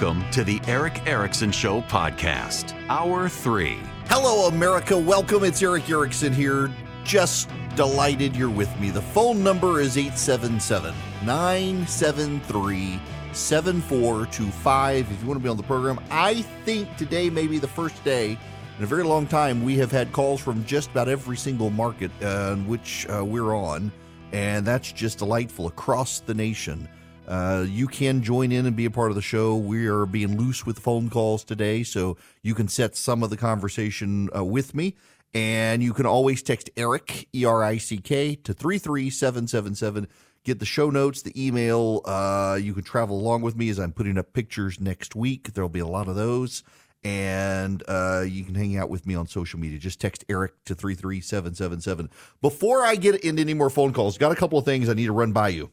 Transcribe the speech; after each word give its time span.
Welcome 0.00 0.30
to 0.30 0.44
the 0.44 0.62
Erick 0.66 1.06
Erickson 1.06 1.52
Show 1.52 1.82
podcast, 1.82 2.74
hour 2.88 3.28
three. 3.28 3.76
Hello, 4.06 4.48
America. 4.48 4.96
Welcome. 4.96 5.44
It's 5.44 5.60
Erick 5.62 5.90
Erickson 5.90 6.32
here. 6.32 6.74
Just 7.04 7.50
delighted 7.76 8.34
you're 8.34 8.48
with 8.48 8.74
me. 8.80 8.88
The 8.88 9.02
phone 9.02 9.44
number 9.44 9.78
is 9.78 9.98
877 9.98 10.94
973 11.26 12.98
7425. 13.32 15.12
If 15.12 15.20
you 15.20 15.28
want 15.28 15.38
to 15.38 15.42
be 15.42 15.50
on 15.50 15.58
the 15.58 15.62
program, 15.64 16.00
I 16.10 16.40
think 16.64 16.96
today 16.96 17.28
may 17.28 17.46
be 17.46 17.58
the 17.58 17.68
first 17.68 18.02
day 18.02 18.38
in 18.78 18.84
a 18.84 18.86
very 18.86 19.04
long 19.04 19.26
time 19.26 19.62
we 19.62 19.76
have 19.76 19.92
had 19.92 20.12
calls 20.12 20.40
from 20.40 20.64
just 20.64 20.90
about 20.92 21.10
every 21.10 21.36
single 21.36 21.68
market 21.68 22.10
uh, 22.22 22.54
in 22.54 22.66
which 22.66 23.06
uh, 23.10 23.22
we're 23.22 23.52
on, 23.52 23.92
and 24.32 24.66
that's 24.66 24.92
just 24.92 25.18
delightful 25.18 25.66
across 25.66 26.20
the 26.20 26.32
nation. 26.32 26.88
Uh, 27.30 27.64
you 27.68 27.86
can 27.86 28.24
join 28.24 28.50
in 28.50 28.66
and 28.66 28.74
be 28.74 28.84
a 28.84 28.90
part 28.90 29.12
of 29.12 29.14
the 29.14 29.22
show. 29.22 29.54
We 29.56 29.86
are 29.86 30.04
being 30.04 30.36
loose 30.36 30.66
with 30.66 30.80
phone 30.80 31.08
calls 31.08 31.44
today, 31.44 31.84
so 31.84 32.16
you 32.42 32.56
can 32.56 32.66
set 32.66 32.96
some 32.96 33.22
of 33.22 33.30
the 33.30 33.36
conversation 33.36 34.28
uh, 34.36 34.44
with 34.44 34.74
me. 34.74 34.96
And 35.32 35.80
you 35.80 35.92
can 35.92 36.06
always 36.06 36.42
text 36.42 36.70
Eric, 36.76 37.28
E 37.32 37.44
R 37.44 37.62
I 37.62 37.78
C 37.78 37.98
K, 37.98 38.34
to 38.34 38.52
33777. 38.52 40.08
Get 40.42 40.58
the 40.58 40.66
show 40.66 40.90
notes, 40.90 41.22
the 41.22 41.46
email. 41.46 42.00
Uh, 42.04 42.58
you 42.60 42.74
can 42.74 42.82
travel 42.82 43.16
along 43.16 43.42
with 43.42 43.54
me 43.56 43.68
as 43.68 43.78
I'm 43.78 43.92
putting 43.92 44.18
up 44.18 44.32
pictures 44.32 44.80
next 44.80 45.14
week. 45.14 45.52
There'll 45.52 45.68
be 45.68 45.78
a 45.78 45.86
lot 45.86 46.08
of 46.08 46.16
those. 46.16 46.64
And 47.04 47.84
uh, 47.86 48.24
you 48.26 48.42
can 48.42 48.56
hang 48.56 48.76
out 48.76 48.90
with 48.90 49.06
me 49.06 49.14
on 49.14 49.28
social 49.28 49.60
media. 49.60 49.78
Just 49.78 50.00
text 50.00 50.24
Eric 50.28 50.52
to 50.64 50.74
33777. 50.74 52.10
Before 52.40 52.84
I 52.84 52.96
get 52.96 53.22
into 53.24 53.40
any 53.40 53.54
more 53.54 53.70
phone 53.70 53.92
calls, 53.92 54.18
got 54.18 54.32
a 54.32 54.36
couple 54.36 54.58
of 54.58 54.64
things 54.64 54.88
I 54.88 54.94
need 54.94 55.06
to 55.06 55.12
run 55.12 55.30
by 55.30 55.50
you. 55.50 55.70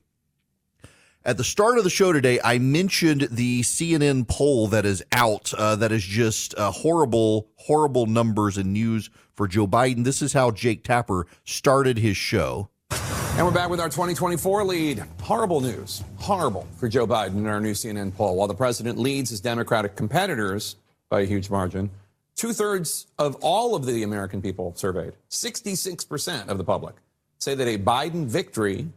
At 1.26 1.36
the 1.36 1.44
start 1.44 1.78
of 1.78 1.84
the 1.84 1.90
show 1.90 2.14
today, 2.14 2.40
I 2.42 2.58
mentioned 2.58 3.28
the 3.30 3.62
CNN 3.62 4.30
poll 4.30 4.68
that 4.68 4.86
is 4.86 5.04
out 5.12 5.54
uh, 5.54 5.76
that 5.76 5.92
is 5.92 6.04
just 6.04 6.56
uh, 6.58 6.72
horrible, 6.72 7.50
horrible 7.56 8.06
numbers 8.06 8.58
and 8.58 8.72
news 8.72 9.10
for 9.34 9.46
Joe 9.46 9.68
Biden. 9.68 10.06
This 10.06 10.22
is 10.22 10.32
how 10.32 10.52
Jake 10.52 10.86
Tapper 10.86 11.28
started 11.44 11.98
his 11.98 12.16
show. 12.16 12.70
And 12.92 13.46
we're 13.46 13.52
back 13.52 13.70
with 13.70 13.82
our 13.82 13.90
2024 13.90 14.64
lead. 14.64 15.04
Horrible 15.22 15.60
news. 15.60 16.02
Horrible 16.16 16.66
for 16.78 16.88
Joe 16.88 17.06
Biden 17.06 17.36
in 17.36 17.48
our 17.48 17.60
new 17.60 17.74
CNN 17.74 18.16
poll. 18.16 18.38
While 18.38 18.48
the 18.48 18.56
president 18.56 18.98
leads 18.98 19.30
his 19.30 19.42
Democratic 19.42 19.98
competitors 19.98 20.78
by 21.10 21.22
a 21.22 21.26
huge 21.26 21.50
margin, 21.50 21.90
two 22.36 22.54
thirds 22.54 23.08
of 23.20 23.36
all 23.42 23.76
of 23.76 23.86
the 23.86 24.04
American 24.04 24.42
people 24.42 24.74
surveyed, 24.78 25.14
66% 25.30 26.48
of 26.48 26.58
the 26.58 26.64
public, 26.64 26.96
say 27.38 27.54
that 27.54 27.68
a 27.68 27.78
Biden 27.78 28.26
victory 28.26 28.88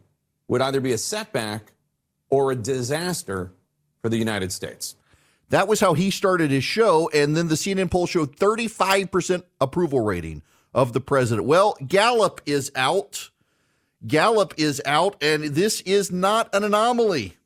would 0.47 0.61
either 0.61 0.79
be 0.79 0.93
a 0.93 0.97
setback 0.97 1.73
or 2.31 2.51
a 2.51 2.55
disaster 2.55 3.51
for 4.01 4.09
the 4.09 4.17
United 4.17 4.51
States. 4.51 4.95
That 5.49 5.67
was 5.67 5.81
how 5.81 5.93
he 5.93 6.09
started 6.09 6.49
his 6.49 6.63
show. 6.63 7.11
And 7.13 7.35
then 7.35 7.49
the 7.49 7.55
CNN 7.55 7.91
poll 7.91 8.07
showed 8.07 8.37
35% 8.37 9.43
approval 9.59 9.99
rating 9.99 10.41
of 10.73 10.93
the 10.93 11.01
president. 11.01 11.45
Well, 11.45 11.77
Gallup 11.85 12.39
is 12.45 12.71
out. 12.75 13.29
Gallup 14.07 14.55
is 14.57 14.81
out, 14.83 15.21
and 15.21 15.43
this 15.43 15.81
is 15.81 16.11
not 16.11 16.49
an 16.55 16.63
anomaly. 16.63 17.37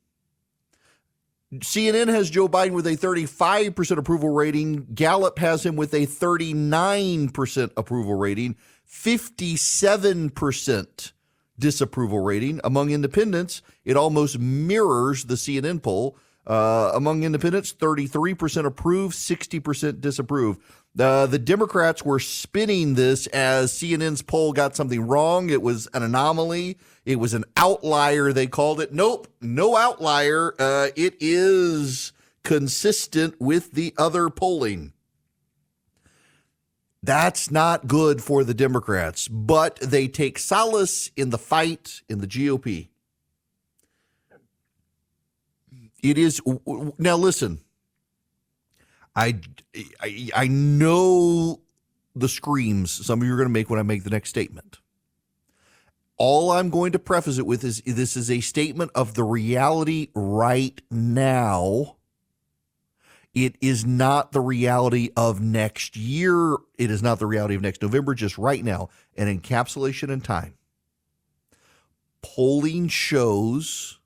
CNN 1.53 2.07
has 2.07 2.29
Joe 2.29 2.47
Biden 2.47 2.71
with 2.71 2.87
a 2.87 2.95
35% 2.95 3.97
approval 3.97 4.29
rating. 4.29 4.87
Gallup 4.93 5.37
has 5.39 5.65
him 5.65 5.75
with 5.75 5.93
a 5.93 6.07
39% 6.07 7.71
approval 7.75 8.15
rating, 8.15 8.55
57% 8.89 11.11
disapproval 11.57 12.19
rating. 12.19 12.59
Among 12.63 12.91
independents, 12.91 13.61
it 13.83 13.97
almost 13.97 14.39
mirrors 14.39 15.25
the 15.25 15.35
CNN 15.35 15.81
poll. 15.81 16.17
Uh, 16.47 16.91
among 16.93 17.23
independents, 17.23 17.73
33% 17.73 18.65
approve, 18.65 19.13
60% 19.13 19.99
disapprove. 19.99 20.59
Uh, 20.97 21.25
the 21.25 21.39
Democrats 21.39 22.05
were 22.05 22.19
spinning 22.19 22.93
this 22.93 23.27
as 23.27 23.73
CNN's 23.73 24.21
poll 24.21 24.53
got 24.53 24.75
something 24.75 25.07
wrong. 25.07 25.49
It 25.49 25.61
was 25.61 25.87
an 25.93 26.03
anomaly. 26.03 26.77
It 27.03 27.17
was 27.17 27.33
an 27.33 27.45
outlier, 27.57 28.31
they 28.31 28.47
called 28.47 28.79
it. 28.79 28.93
Nope, 28.93 29.27
no 29.41 29.75
outlier. 29.75 30.55
Uh, 30.59 30.89
it 30.95 31.15
is 31.19 32.13
consistent 32.43 33.35
with 33.39 33.71
the 33.71 33.93
other 33.97 34.29
polling. 34.29 34.93
That's 37.05 37.51
not 37.51 37.85
good 37.85 38.23
for 38.23 38.43
the 38.43 38.55
Democrats, 38.55 39.27
but 39.27 39.75
they 39.75 40.07
take 40.07 40.39
solace 40.39 41.11
in 41.15 41.29
the 41.29 41.37
fight 41.37 42.01
in 42.09 42.19
the 42.19 42.25
GOP. 42.25 42.87
It 46.01 46.17
is 46.17 46.41
now. 46.97 47.15
Listen, 47.15 47.59
I, 49.15 49.39
I, 50.01 50.29
I 50.35 50.47
know 50.47 51.61
the 52.15 52.29
screams 52.29 52.91
some 53.05 53.21
of 53.21 53.27
you 53.27 53.33
are 53.33 53.37
going 53.37 53.49
to 53.49 53.53
make 53.53 53.69
when 53.69 53.79
I 53.79 53.83
make 53.83 54.03
the 54.03 54.09
next 54.09 54.29
statement. 54.29 54.79
All 56.17 56.51
I'm 56.51 56.71
going 56.71 56.91
to 56.93 56.99
preface 56.99 57.37
it 57.37 57.45
with 57.45 57.63
is 57.63 57.81
this 57.81 58.17
is 58.17 58.31
a 58.31 58.39
statement 58.39 58.89
of 58.95 59.13
the 59.13 59.23
reality 59.23 60.07
right 60.15 60.81
now 60.89 61.94
it 63.35 63.57
is 63.59 63.85
not 63.85 64.31
the 64.31 64.39
reality 64.39 65.09
of 65.17 65.41
next 65.41 65.97
year. 65.97 66.55
It 66.77 66.89
is 66.89 67.03
not 67.03 67.19
the 67.19 67.25
reality 67.25 67.55
of 67.55 67.61
next 67.61 67.81
November, 67.81 68.15
just 68.15 68.37
right 68.37 68.63
now, 68.63 68.89
an 69.17 69.27
encapsulation 69.27 70.09
in 70.09 70.21
time. 70.21 70.53
Polling 72.21 72.87
shows 72.87 73.99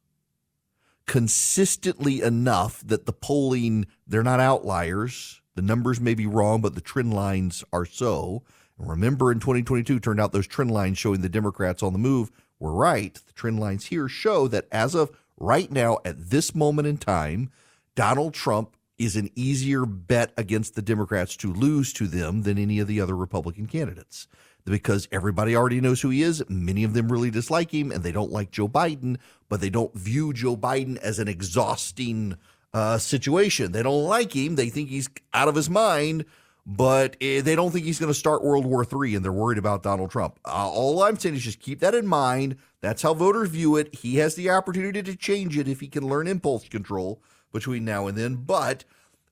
consistently 1.05 2.21
enough 2.21 2.81
that 2.85 3.05
the 3.05 3.13
polling, 3.13 3.85
they're 4.07 4.23
not 4.23 4.39
outliers. 4.39 5.41
The 5.55 5.61
numbers 5.61 6.01
may 6.01 6.15
be 6.15 6.25
wrong, 6.25 6.61
but 6.61 6.73
the 6.73 6.81
trend 6.81 7.13
lines 7.13 7.63
are 7.71 7.85
so. 7.85 8.43
And 8.79 8.89
remember, 8.89 9.31
in 9.31 9.39
2022, 9.39 9.99
turned 9.99 10.19
out 10.19 10.31
those 10.31 10.47
trend 10.47 10.71
lines 10.71 10.97
showing 10.97 11.21
the 11.21 11.29
Democrats 11.29 11.83
on 11.83 11.93
the 11.93 11.99
move 11.99 12.31
were 12.59 12.73
right. 12.73 13.13
The 13.13 13.33
trend 13.33 13.59
lines 13.59 13.87
here 13.87 14.07
show 14.07 14.47
that 14.47 14.67
as 14.71 14.95
of 14.95 15.11
right 15.37 15.71
now, 15.71 15.99
at 16.03 16.29
this 16.29 16.55
moment 16.55 16.87
in 16.87 16.97
time, 16.97 17.51
Donald 17.95 18.33
Trump 18.33 18.75
is 18.99 19.15
an 19.15 19.29
easier 19.35 19.85
bet 19.85 20.31
against 20.37 20.75
the 20.75 20.81
Democrats 20.81 21.35
to 21.37 21.51
lose 21.51 21.93
to 21.93 22.05
them 22.05 22.43
than 22.43 22.57
any 22.57 22.79
of 22.79 22.87
the 22.87 23.01
other 23.01 23.15
Republican 23.15 23.65
candidates 23.65 24.27
because 24.65 25.07
everybody 25.11 25.55
already 25.55 25.81
knows 25.81 26.01
who 26.01 26.09
he 26.09 26.21
is. 26.21 26.43
Many 26.49 26.83
of 26.83 26.93
them 26.93 27.11
really 27.11 27.31
dislike 27.31 27.73
him 27.73 27.91
and 27.91 28.03
they 28.03 28.11
don't 28.11 28.31
like 28.31 28.51
Joe 28.51 28.67
Biden, 28.67 29.17
but 29.47 29.61
they 29.61 29.69
don't 29.69 29.93
view 29.95 30.33
Joe 30.33 30.55
Biden 30.55 30.97
as 30.97 31.17
an 31.17 31.27
exhausting 31.27 32.37
uh, 32.73 32.97
situation. 32.97 33.71
They 33.71 33.83
don't 33.83 34.03
like 34.03 34.35
him. 34.35 34.55
They 34.55 34.69
think 34.69 34.89
he's 34.89 35.09
out 35.33 35.47
of 35.47 35.55
his 35.55 35.69
mind, 35.69 36.25
but 36.65 37.15
eh, 37.21 37.41
they 37.41 37.55
don't 37.55 37.71
think 37.71 37.85
he's 37.85 37.99
going 37.99 38.11
to 38.11 38.19
start 38.19 38.43
World 38.43 38.65
War 38.65 38.85
III 38.85 39.15
and 39.15 39.25
they're 39.25 39.31
worried 39.31 39.57
about 39.57 39.81
Donald 39.81 40.11
Trump. 40.11 40.39
Uh, 40.45 40.69
all 40.69 41.01
I'm 41.03 41.17
saying 41.17 41.35
is 41.35 41.43
just 41.43 41.61
keep 41.61 41.79
that 41.79 41.95
in 41.95 42.05
mind. 42.05 42.57
That's 42.81 43.01
how 43.01 43.13
voters 43.13 43.49
view 43.49 43.75
it. 43.77 43.95
He 43.95 44.17
has 44.17 44.35
the 44.35 44.49
opportunity 44.49 45.01
to 45.01 45.15
change 45.15 45.57
it 45.57 45.67
if 45.67 45.79
he 45.79 45.87
can 45.87 46.07
learn 46.07 46.27
impulse 46.27 46.67
control 46.67 47.21
between 47.51 47.85
now 47.85 48.07
and 48.07 48.17
then. 48.17 48.35
But 48.35 48.83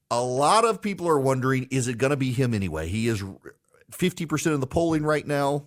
a 0.10 0.22
lot 0.22 0.66
of 0.66 0.81
people 0.81 1.08
are 1.08 1.19
wondering 1.19 1.68
is 1.72 1.88
it 1.88 1.98
going 1.98 2.12
to 2.12 2.18
be 2.18 2.31
him 2.31 2.54
anyway? 2.54 2.88
He 2.88 3.08
is 3.08 3.24
50% 3.92 4.54
of 4.54 4.62
the 4.62 4.68
polling 4.68 5.04
right 5.04 5.25
now. 5.25 5.66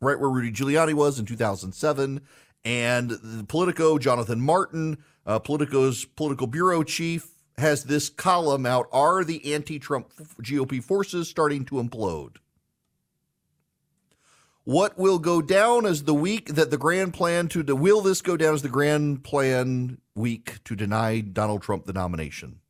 right 0.00 0.18
where 0.18 0.30
Rudy 0.30 0.50
Giuliani 0.50 0.94
was 0.94 1.18
in 1.18 1.26
2007. 1.26 2.20
And 2.64 3.10
the 3.10 3.44
Politico, 3.44 3.98
Jonathan 3.98 4.40
Martin, 4.40 4.98
uh, 5.26 5.38
Politico's 5.38 6.04
political 6.04 6.46
bureau 6.46 6.82
chief, 6.82 7.28
has 7.58 7.84
this 7.84 8.08
column 8.08 8.66
out 8.66 8.86
Are 8.92 9.24
the 9.24 9.52
anti 9.54 9.78
Trump 9.78 10.12
GOP 10.40 10.82
forces 10.82 11.28
starting 11.28 11.64
to 11.66 11.76
implode? 11.76 12.36
What 14.64 14.96
will 14.96 15.18
go 15.18 15.42
down 15.42 15.86
as 15.86 16.04
the 16.04 16.14
week 16.14 16.54
that 16.54 16.70
the 16.70 16.78
grand 16.78 17.14
plan 17.14 17.48
to 17.48 17.64
will 17.74 18.00
this 18.00 18.22
go 18.22 18.36
down 18.36 18.54
as 18.54 18.62
the 18.62 18.68
grand 18.68 19.24
plan 19.24 19.98
week 20.14 20.62
to 20.64 20.76
deny 20.76 21.20
Donald 21.20 21.62
Trump 21.62 21.84
the 21.84 21.92
nomination? 21.92 22.60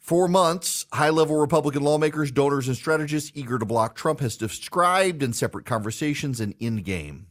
For 0.00 0.26
months, 0.26 0.86
high 0.92 1.10
level 1.10 1.36
Republican 1.36 1.82
lawmakers, 1.82 2.32
donors, 2.32 2.66
and 2.66 2.76
strategists 2.76 3.30
eager 3.34 3.60
to 3.60 3.64
block 3.64 3.94
Trump 3.94 4.18
has 4.20 4.36
described 4.36 5.22
in 5.22 5.32
separate 5.32 5.66
conversations 5.66 6.40
an 6.40 6.54
end 6.60 6.84
game. 6.84 7.28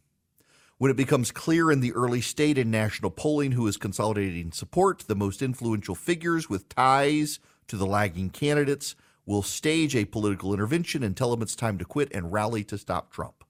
When 0.78 0.92
it 0.92 0.98
becomes 0.98 1.32
clear 1.32 1.72
in 1.72 1.82
the 1.82 1.94
early 1.94 2.22
state 2.22 2.58
and 2.58 2.72
national 2.72 3.12
polling 3.12 3.54
who 3.54 3.68
is 3.68 3.76
consolidating 3.76 4.54
support, 4.54 5.00
the 5.08 5.16
most 5.16 5.42
influential 5.42 5.96
figures 5.96 6.50
with 6.50 6.70
ties 6.70 7.40
to 7.68 7.76
the 7.76 7.86
lagging 7.86 8.30
candidates 8.30 8.96
will 9.26 9.42
stage 9.42 9.96
a 9.96 10.06
political 10.06 10.54
intervention 10.54 11.04
and 11.04 11.16
tell 11.16 11.34
him 11.34 11.42
it's 11.42 11.56
time 11.56 11.78
to 11.78 11.86
quit 11.86 12.12
and 12.14 12.32
rally 12.32 12.64
to 12.64 12.78
stop 12.78 13.12
Trump. 13.12 13.44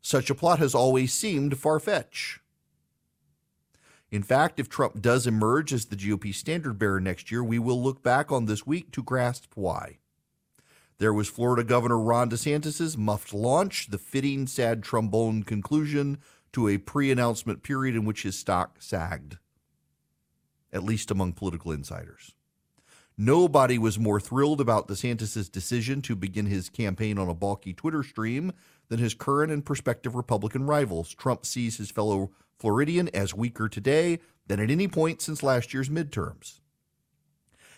Such 0.00 0.30
a 0.30 0.34
plot 0.34 0.58
has 0.58 0.74
always 0.74 1.12
seemed 1.12 1.58
far 1.58 1.78
fetched. 1.78 2.40
In 4.10 4.22
fact, 4.22 4.60
if 4.60 4.68
Trump 4.68 5.00
does 5.00 5.26
emerge 5.26 5.72
as 5.72 5.86
the 5.86 5.96
GOP 5.96 6.34
standard 6.34 6.78
bearer 6.78 7.00
next 7.00 7.30
year, 7.30 7.42
we 7.42 7.58
will 7.58 7.82
look 7.82 8.02
back 8.02 8.30
on 8.30 8.44
this 8.44 8.66
week 8.66 8.90
to 8.92 9.02
grasp 9.02 9.52
why. 9.54 9.98
There 10.98 11.14
was 11.14 11.28
Florida 11.28 11.64
Governor 11.64 11.98
Ron 11.98 12.28
DeSantis' 12.28 12.96
muffed 12.96 13.32
launch, 13.32 13.88
the 13.88 13.98
fitting 13.98 14.46
sad 14.46 14.82
trombone 14.82 15.44
conclusion 15.44 16.18
to 16.52 16.68
a 16.68 16.76
pre 16.76 17.10
announcement 17.10 17.62
period 17.62 17.96
in 17.96 18.04
which 18.04 18.22
his 18.22 18.38
stock 18.38 18.76
sagged, 18.80 19.38
at 20.72 20.84
least 20.84 21.10
among 21.10 21.32
political 21.32 21.72
insiders. 21.72 22.34
Nobody 23.24 23.78
was 23.78 24.00
more 24.00 24.18
thrilled 24.18 24.60
about 24.60 24.88
DeSantis' 24.88 25.48
decision 25.48 26.02
to 26.02 26.16
begin 26.16 26.46
his 26.46 26.68
campaign 26.68 27.20
on 27.20 27.28
a 27.28 27.34
balky 27.34 27.72
Twitter 27.72 28.02
stream 28.02 28.52
than 28.88 28.98
his 28.98 29.14
current 29.14 29.52
and 29.52 29.64
prospective 29.64 30.16
Republican 30.16 30.66
rivals. 30.66 31.14
Trump 31.14 31.46
sees 31.46 31.76
his 31.76 31.92
fellow 31.92 32.32
Floridian 32.58 33.08
as 33.14 33.32
weaker 33.32 33.68
today 33.68 34.18
than 34.48 34.58
at 34.58 34.72
any 34.72 34.88
point 34.88 35.22
since 35.22 35.44
last 35.44 35.72
year's 35.72 35.88
midterms. 35.88 36.58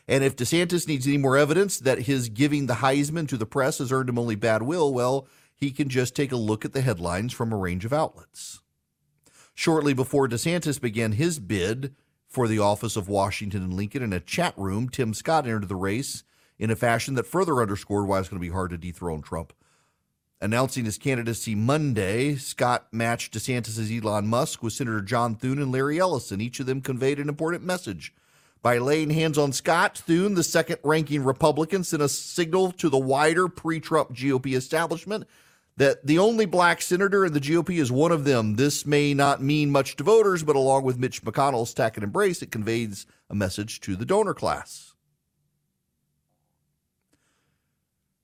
And 0.08 0.24
if 0.24 0.34
DeSantis 0.34 0.88
needs 0.88 1.06
any 1.06 1.18
more 1.18 1.36
evidence 1.36 1.78
that 1.78 2.04
his 2.04 2.30
giving 2.30 2.64
the 2.64 2.76
Heisman 2.76 3.28
to 3.28 3.36
the 3.36 3.44
press 3.44 3.76
has 3.80 3.92
earned 3.92 4.08
him 4.08 4.18
only 4.18 4.36
bad 4.36 4.62
will, 4.62 4.94
well, 4.94 5.28
he 5.54 5.72
can 5.72 5.90
just 5.90 6.16
take 6.16 6.32
a 6.32 6.36
look 6.36 6.64
at 6.64 6.72
the 6.72 6.80
headlines 6.80 7.34
from 7.34 7.52
a 7.52 7.58
range 7.58 7.84
of 7.84 7.92
outlets. 7.92 8.62
Shortly 9.52 9.92
before 9.92 10.26
DeSantis 10.26 10.80
began 10.80 11.12
his 11.12 11.38
bid 11.38 11.94
for 12.34 12.48
the 12.48 12.58
office 12.58 12.96
of 12.96 13.08
Washington 13.08 13.62
and 13.62 13.74
Lincoln 13.74 14.02
in 14.02 14.12
a 14.12 14.18
chat 14.18 14.54
room, 14.58 14.88
Tim 14.88 15.14
Scott 15.14 15.46
entered 15.46 15.68
the 15.68 15.76
race 15.76 16.24
in 16.58 16.68
a 16.68 16.76
fashion 16.76 17.14
that 17.14 17.26
further 17.26 17.62
underscored 17.62 18.08
why 18.08 18.18
it's 18.18 18.28
going 18.28 18.40
to 18.40 18.46
be 18.46 18.52
hard 18.52 18.70
to 18.70 18.76
dethrone 18.76 19.22
Trump. 19.22 19.52
Announcing 20.40 20.84
his 20.84 20.98
candidacy 20.98 21.54
Monday, 21.54 22.34
Scott 22.34 22.88
matched 22.92 23.32
DeSantis' 23.32 24.02
Elon 24.02 24.26
Musk 24.26 24.64
with 24.64 24.72
Senator 24.72 25.00
John 25.00 25.36
Thune 25.36 25.60
and 25.60 25.70
Larry 25.70 26.00
Ellison. 26.00 26.40
Each 26.40 26.58
of 26.58 26.66
them 26.66 26.80
conveyed 26.80 27.20
an 27.20 27.28
important 27.28 27.62
message. 27.62 28.12
By 28.60 28.78
laying 28.78 29.10
hands 29.10 29.38
on 29.38 29.52
Scott, 29.52 29.96
Thune, 29.96 30.34
the 30.34 30.42
second 30.42 30.78
ranking 30.82 31.22
Republican, 31.22 31.84
sent 31.84 32.02
a 32.02 32.08
signal 32.08 32.72
to 32.72 32.88
the 32.88 32.98
wider 32.98 33.46
pre 33.46 33.78
Trump 33.78 34.12
GOP 34.12 34.56
establishment 34.56 35.28
that 35.76 36.06
the 36.06 36.18
only 36.18 36.46
black 36.46 36.80
senator 36.80 37.24
in 37.24 37.32
the 37.32 37.40
GOP 37.40 37.78
is 37.80 37.90
one 37.90 38.12
of 38.12 38.24
them. 38.24 38.56
This 38.56 38.86
may 38.86 39.12
not 39.12 39.42
mean 39.42 39.70
much 39.70 39.96
to 39.96 40.04
voters, 40.04 40.44
but 40.44 40.56
along 40.56 40.84
with 40.84 40.98
Mitch 40.98 41.22
McConnell's 41.22 41.74
tack 41.74 41.96
and 41.96 42.04
embrace, 42.04 42.42
it 42.42 42.52
conveys 42.52 43.06
a 43.28 43.34
message 43.34 43.80
to 43.80 43.96
the 43.96 44.06
donor 44.06 44.34
class. 44.34 44.94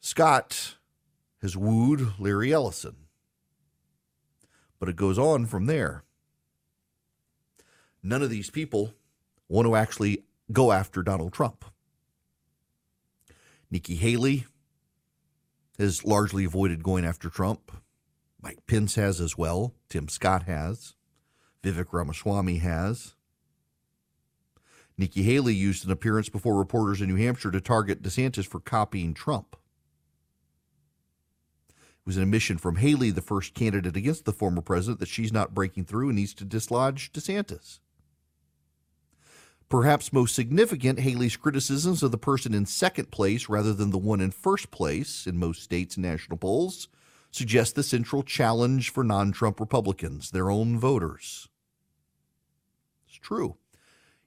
Scott 0.00 0.76
has 1.42 1.56
wooed 1.56 2.12
Larry 2.18 2.52
Ellison, 2.52 2.96
but 4.78 4.88
it 4.88 4.96
goes 4.96 5.18
on 5.18 5.46
from 5.46 5.66
there. 5.66 6.04
None 8.02 8.22
of 8.22 8.30
these 8.30 8.48
people 8.48 8.94
want 9.48 9.66
to 9.66 9.76
actually 9.76 10.24
go 10.52 10.72
after 10.72 11.02
Donald 11.02 11.32
Trump. 11.32 11.64
Nikki 13.70 13.96
Haley 13.96 14.46
has 15.80 16.04
largely 16.04 16.44
avoided 16.44 16.82
going 16.82 17.04
after 17.04 17.28
Trump. 17.28 17.72
Mike 18.42 18.66
Pence 18.66 18.94
has 18.94 19.20
as 19.20 19.36
well. 19.36 19.74
Tim 19.88 20.08
Scott 20.08 20.44
has. 20.44 20.94
Vivek 21.62 21.92
Ramaswamy 21.92 22.58
has. 22.58 23.14
Nikki 24.96 25.22
Haley 25.22 25.54
used 25.54 25.84
an 25.84 25.90
appearance 25.90 26.28
before 26.28 26.58
reporters 26.58 27.00
in 27.00 27.08
New 27.08 27.16
Hampshire 27.16 27.50
to 27.50 27.60
target 27.60 28.02
DeSantis 28.02 28.46
for 28.46 28.60
copying 28.60 29.14
Trump. 29.14 29.56
It 31.68 32.06
was 32.06 32.16
an 32.16 32.22
admission 32.22 32.58
from 32.58 32.76
Haley, 32.76 33.10
the 33.10 33.22
first 33.22 33.54
candidate 33.54 33.96
against 33.96 34.24
the 34.24 34.32
former 34.32 34.60
president, 34.60 35.00
that 35.00 35.08
she's 35.08 35.32
not 35.32 35.54
breaking 35.54 35.84
through 35.84 36.08
and 36.08 36.16
needs 36.16 36.34
to 36.34 36.44
dislodge 36.44 37.12
DeSantis. 37.12 37.80
Perhaps 39.70 40.12
most 40.12 40.34
significant, 40.34 40.98
Haley's 40.98 41.36
criticisms 41.36 42.02
of 42.02 42.10
the 42.10 42.18
person 42.18 42.52
in 42.52 42.66
second 42.66 43.12
place 43.12 43.48
rather 43.48 43.72
than 43.72 43.90
the 43.90 43.98
one 43.98 44.20
in 44.20 44.32
first 44.32 44.72
place 44.72 45.28
in 45.28 45.38
most 45.38 45.62
states 45.62 45.96
national 45.96 46.38
polls 46.38 46.88
suggest 47.30 47.76
the 47.76 47.84
central 47.84 48.24
challenge 48.24 48.90
for 48.90 49.04
non 49.04 49.30
Trump 49.30 49.60
Republicans, 49.60 50.32
their 50.32 50.50
own 50.50 50.76
voters. 50.76 51.48
It's 53.08 53.16
true. 53.16 53.56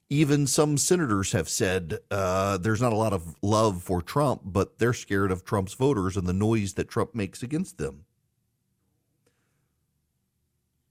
Even 0.09 0.47
some 0.47 0.77
senators 0.77 1.33
have 1.33 1.49
said 1.49 1.99
uh, 2.09 2.57
there's 2.57 2.81
not 2.81 2.93
a 2.93 2.97
lot 2.97 3.11
of 3.11 3.35
love 3.41 3.83
for 3.83 4.01
Trump, 4.01 4.43
but 4.45 4.79
they're 4.79 4.93
scared 4.93 5.31
of 5.31 5.43
Trump's 5.43 5.73
voters 5.73 6.15
and 6.15 6.25
the 6.25 6.31
noise 6.31 6.75
that 6.75 6.87
Trump 6.87 7.13
makes 7.13 7.43
against 7.43 7.77
them. 7.77 8.05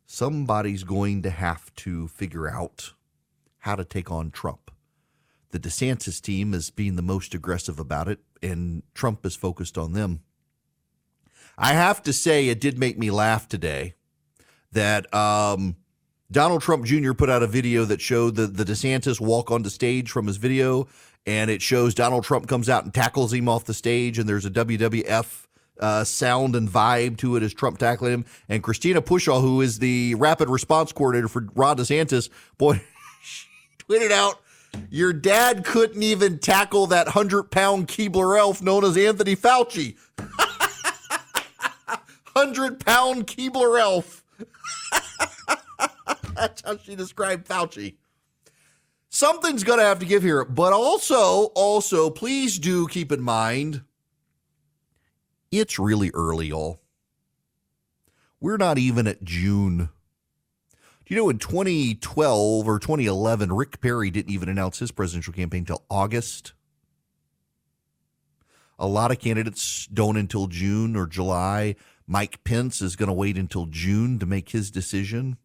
Somebody's 0.04 0.84
going 0.84 1.22
to 1.22 1.30
have 1.30 1.74
to 1.76 2.06
figure 2.08 2.50
out 2.50 2.92
how 3.62 3.76
to 3.76 3.84
take 3.84 4.10
on 4.10 4.30
Trump. 4.30 4.72
The 5.50 5.58
DeSantis 5.60 6.20
team 6.20 6.52
is 6.52 6.70
being 6.70 6.96
the 6.96 7.02
most 7.02 7.32
aggressive 7.32 7.78
about 7.78 8.08
it, 8.08 8.18
and 8.42 8.82
Trump 8.92 9.24
is 9.24 9.36
focused 9.36 9.78
on 9.78 9.92
them. 9.92 10.22
I 11.56 11.74
have 11.74 12.02
to 12.04 12.12
say, 12.12 12.48
it 12.48 12.60
did 12.60 12.76
make 12.76 12.98
me 12.98 13.10
laugh 13.10 13.46
today 13.46 13.94
that 14.72 15.12
um, 15.14 15.76
Donald 16.30 16.62
Trump 16.62 16.86
Jr. 16.86 17.12
put 17.12 17.30
out 17.30 17.44
a 17.44 17.46
video 17.46 17.84
that 17.84 18.00
showed 18.00 18.34
the, 18.34 18.48
the 18.48 18.64
DeSantis 18.64 19.20
walk 19.20 19.52
onto 19.52 19.68
stage 19.68 20.10
from 20.10 20.26
his 20.26 20.38
video, 20.38 20.88
and 21.24 21.48
it 21.48 21.62
shows 21.62 21.94
Donald 21.94 22.24
Trump 22.24 22.48
comes 22.48 22.68
out 22.68 22.82
and 22.82 22.92
tackles 22.92 23.32
him 23.32 23.48
off 23.48 23.64
the 23.64 23.74
stage, 23.74 24.18
and 24.18 24.28
there's 24.28 24.46
a 24.46 24.50
WWF 24.50 25.46
uh, 25.78 26.02
sound 26.02 26.56
and 26.56 26.68
vibe 26.68 27.16
to 27.18 27.36
it 27.36 27.44
as 27.44 27.54
Trump 27.54 27.78
tackling 27.78 28.12
him. 28.12 28.24
And 28.48 28.60
Christina 28.62 29.02
Pushaw, 29.02 29.40
who 29.40 29.60
is 29.60 29.78
the 29.78 30.16
rapid 30.16 30.48
response 30.48 30.92
coordinator 30.92 31.28
for 31.28 31.46
Ron 31.54 31.76
DeSantis, 31.76 32.28
boy, 32.58 32.82
tweeted 33.88 34.10
out, 34.10 34.40
Your 34.90 35.12
dad 35.12 35.64
couldn't 35.64 36.02
even 36.02 36.38
tackle 36.38 36.86
that 36.88 37.06
100 37.06 37.44
pound 37.50 37.88
Keebler 37.88 38.38
elf 38.38 38.62
known 38.62 38.84
as 38.84 38.96
Anthony 38.96 39.36
Fauci. 39.36 39.96
100 42.32 42.84
pound 42.84 43.26
Keebler 43.26 43.80
elf. 43.80 44.24
That's 46.34 46.62
how 46.62 46.78
she 46.78 46.96
described 46.96 47.46
Fauci. 47.46 47.96
Something's 49.08 49.64
going 49.64 49.78
to 49.78 49.84
have 49.84 49.98
to 49.98 50.06
give 50.06 50.22
here. 50.22 50.44
But 50.44 50.72
also, 50.72 51.50
also, 51.54 52.08
please 52.08 52.58
do 52.58 52.88
keep 52.88 53.12
in 53.12 53.20
mind 53.20 53.82
it's 55.52 55.78
really 55.78 56.10
early, 56.14 56.48
y'all. 56.48 56.80
We're 58.40 58.56
not 58.56 58.78
even 58.78 59.06
at 59.06 59.22
June. 59.22 59.90
Do 61.04 61.14
you 61.14 61.20
know 61.20 61.30
in 61.30 61.38
2012 61.38 62.68
or 62.68 62.78
2011, 62.78 63.52
Rick 63.52 63.80
Perry 63.80 64.10
didn't 64.10 64.32
even 64.32 64.48
announce 64.48 64.78
his 64.78 64.92
presidential 64.92 65.32
campaign 65.32 65.60
until 65.60 65.84
August? 65.90 66.52
A 68.78 68.86
lot 68.86 69.10
of 69.10 69.18
candidates 69.18 69.86
don't 69.86 70.16
until 70.16 70.46
June 70.46 70.94
or 70.96 71.06
July. 71.06 71.74
Mike 72.06 72.44
Pence 72.44 72.80
is 72.80 72.94
going 72.94 73.08
to 73.08 73.12
wait 73.12 73.36
until 73.36 73.66
June 73.66 74.18
to 74.20 74.26
make 74.26 74.50
his 74.50 74.70
decision. 74.70 75.38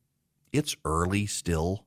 It's 0.54 0.76
early 0.86 1.26
still. 1.26 1.86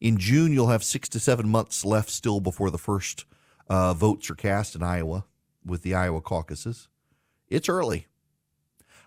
In 0.00 0.18
June, 0.18 0.52
you'll 0.52 0.68
have 0.68 0.84
six 0.84 1.08
to 1.10 1.20
seven 1.20 1.48
months 1.48 1.84
left 1.84 2.10
still 2.10 2.40
before 2.40 2.70
the 2.70 2.78
first 2.78 3.24
uh, 3.68 3.94
votes 3.94 4.28
are 4.28 4.34
cast 4.34 4.74
in 4.74 4.82
Iowa 4.82 5.24
with 5.64 5.82
the 5.82 5.94
Iowa 5.94 6.20
caucuses. 6.20 6.88
It's 7.48 7.70
early. 7.70 8.06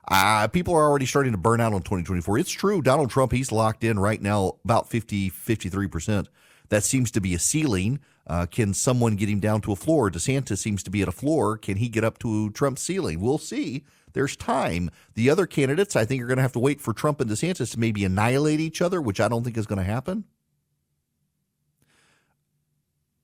Uh, 0.09 0.47
people 0.47 0.73
are 0.73 0.87
already 0.87 1.05
starting 1.05 1.33
to 1.33 1.37
burn 1.37 1.59
out 1.59 1.73
on 1.73 1.81
2024. 1.81 2.37
It's 2.37 2.51
true. 2.51 2.81
Donald 2.81 3.09
Trump, 3.09 3.31
he's 3.33 3.51
locked 3.51 3.83
in 3.83 3.99
right 3.99 4.21
now 4.21 4.53
about 4.63 4.89
50, 4.89 5.29
53%. 5.29 6.27
That 6.69 6.83
seems 6.83 7.11
to 7.11 7.21
be 7.21 7.33
a 7.33 7.39
ceiling. 7.39 7.99
Uh, 8.25 8.45
can 8.45 8.73
someone 8.73 9.15
get 9.15 9.29
him 9.29 9.39
down 9.39 9.61
to 9.61 9.71
a 9.71 9.75
floor? 9.75 10.09
DeSantis 10.09 10.59
seems 10.59 10.83
to 10.83 10.91
be 10.91 11.01
at 11.01 11.07
a 11.07 11.13
floor. 11.13 11.57
Can 11.57 11.77
he 11.77 11.89
get 11.89 12.03
up 12.03 12.19
to 12.19 12.49
Trump's 12.51 12.81
ceiling? 12.81 13.19
We'll 13.19 13.37
see. 13.37 13.83
There's 14.13 14.35
time. 14.35 14.89
The 15.13 15.29
other 15.29 15.45
candidates, 15.45 15.95
I 15.95 16.05
think, 16.05 16.21
are 16.21 16.27
going 16.27 16.37
to 16.37 16.41
have 16.41 16.53
to 16.53 16.59
wait 16.59 16.81
for 16.81 16.93
Trump 16.93 17.21
and 17.21 17.29
DeSantis 17.29 17.71
to 17.71 17.79
maybe 17.79 18.03
annihilate 18.03 18.59
each 18.59 18.81
other, 18.81 19.01
which 19.01 19.19
I 19.19 19.27
don't 19.27 19.43
think 19.43 19.57
is 19.57 19.65
going 19.65 19.77
to 19.77 19.83
happen. 19.83 20.25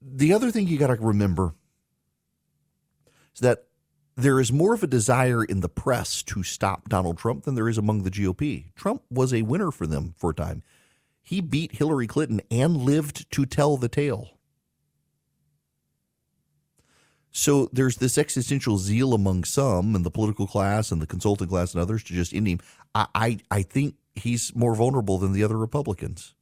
The 0.01 0.33
other 0.33 0.51
thing 0.51 0.67
you 0.67 0.77
got 0.77 0.87
to 0.87 0.95
remember 0.95 1.53
is 3.33 3.39
that 3.41 3.65
there 4.15 4.39
is 4.39 4.51
more 4.51 4.73
of 4.73 4.83
a 4.83 4.87
desire 4.87 5.43
in 5.43 5.61
the 5.61 5.69
press 5.69 6.21
to 6.23 6.43
stop 6.43 6.89
Donald 6.89 7.17
Trump 7.17 7.43
than 7.43 7.55
there 7.55 7.69
is 7.69 7.77
among 7.77 8.03
the 8.03 8.11
GOP. 8.11 8.73
Trump 8.75 9.03
was 9.09 9.33
a 9.33 9.41
winner 9.41 9.71
for 9.71 9.87
them 9.87 10.13
for 10.17 10.31
a 10.31 10.35
time. 10.35 10.63
He 11.21 11.41
beat 11.41 11.77
Hillary 11.77 12.07
Clinton 12.07 12.41
and 12.51 12.77
lived 12.77 13.31
to 13.31 13.45
tell 13.45 13.77
the 13.77 13.87
tale. 13.87 14.37
So 17.31 17.69
there's 17.73 17.97
this 17.97 18.17
existential 18.17 18.77
zeal 18.77 19.13
among 19.13 19.43
some 19.45 19.95
and 19.95 20.05
the 20.05 20.11
political 20.11 20.45
class 20.45 20.91
and 20.91 21.01
the 21.01 21.07
consulting 21.07 21.47
class 21.47 21.73
and 21.73 21.81
others 21.81 22.03
to 22.03 22.13
just 22.13 22.33
end 22.33 22.47
him. 22.47 22.59
I, 22.93 23.07
I, 23.15 23.37
I 23.49 23.61
think 23.63 23.95
he's 24.13 24.55
more 24.55 24.75
vulnerable 24.75 25.17
than 25.17 25.33
the 25.33 25.43
other 25.43 25.57
Republicans. 25.57 26.35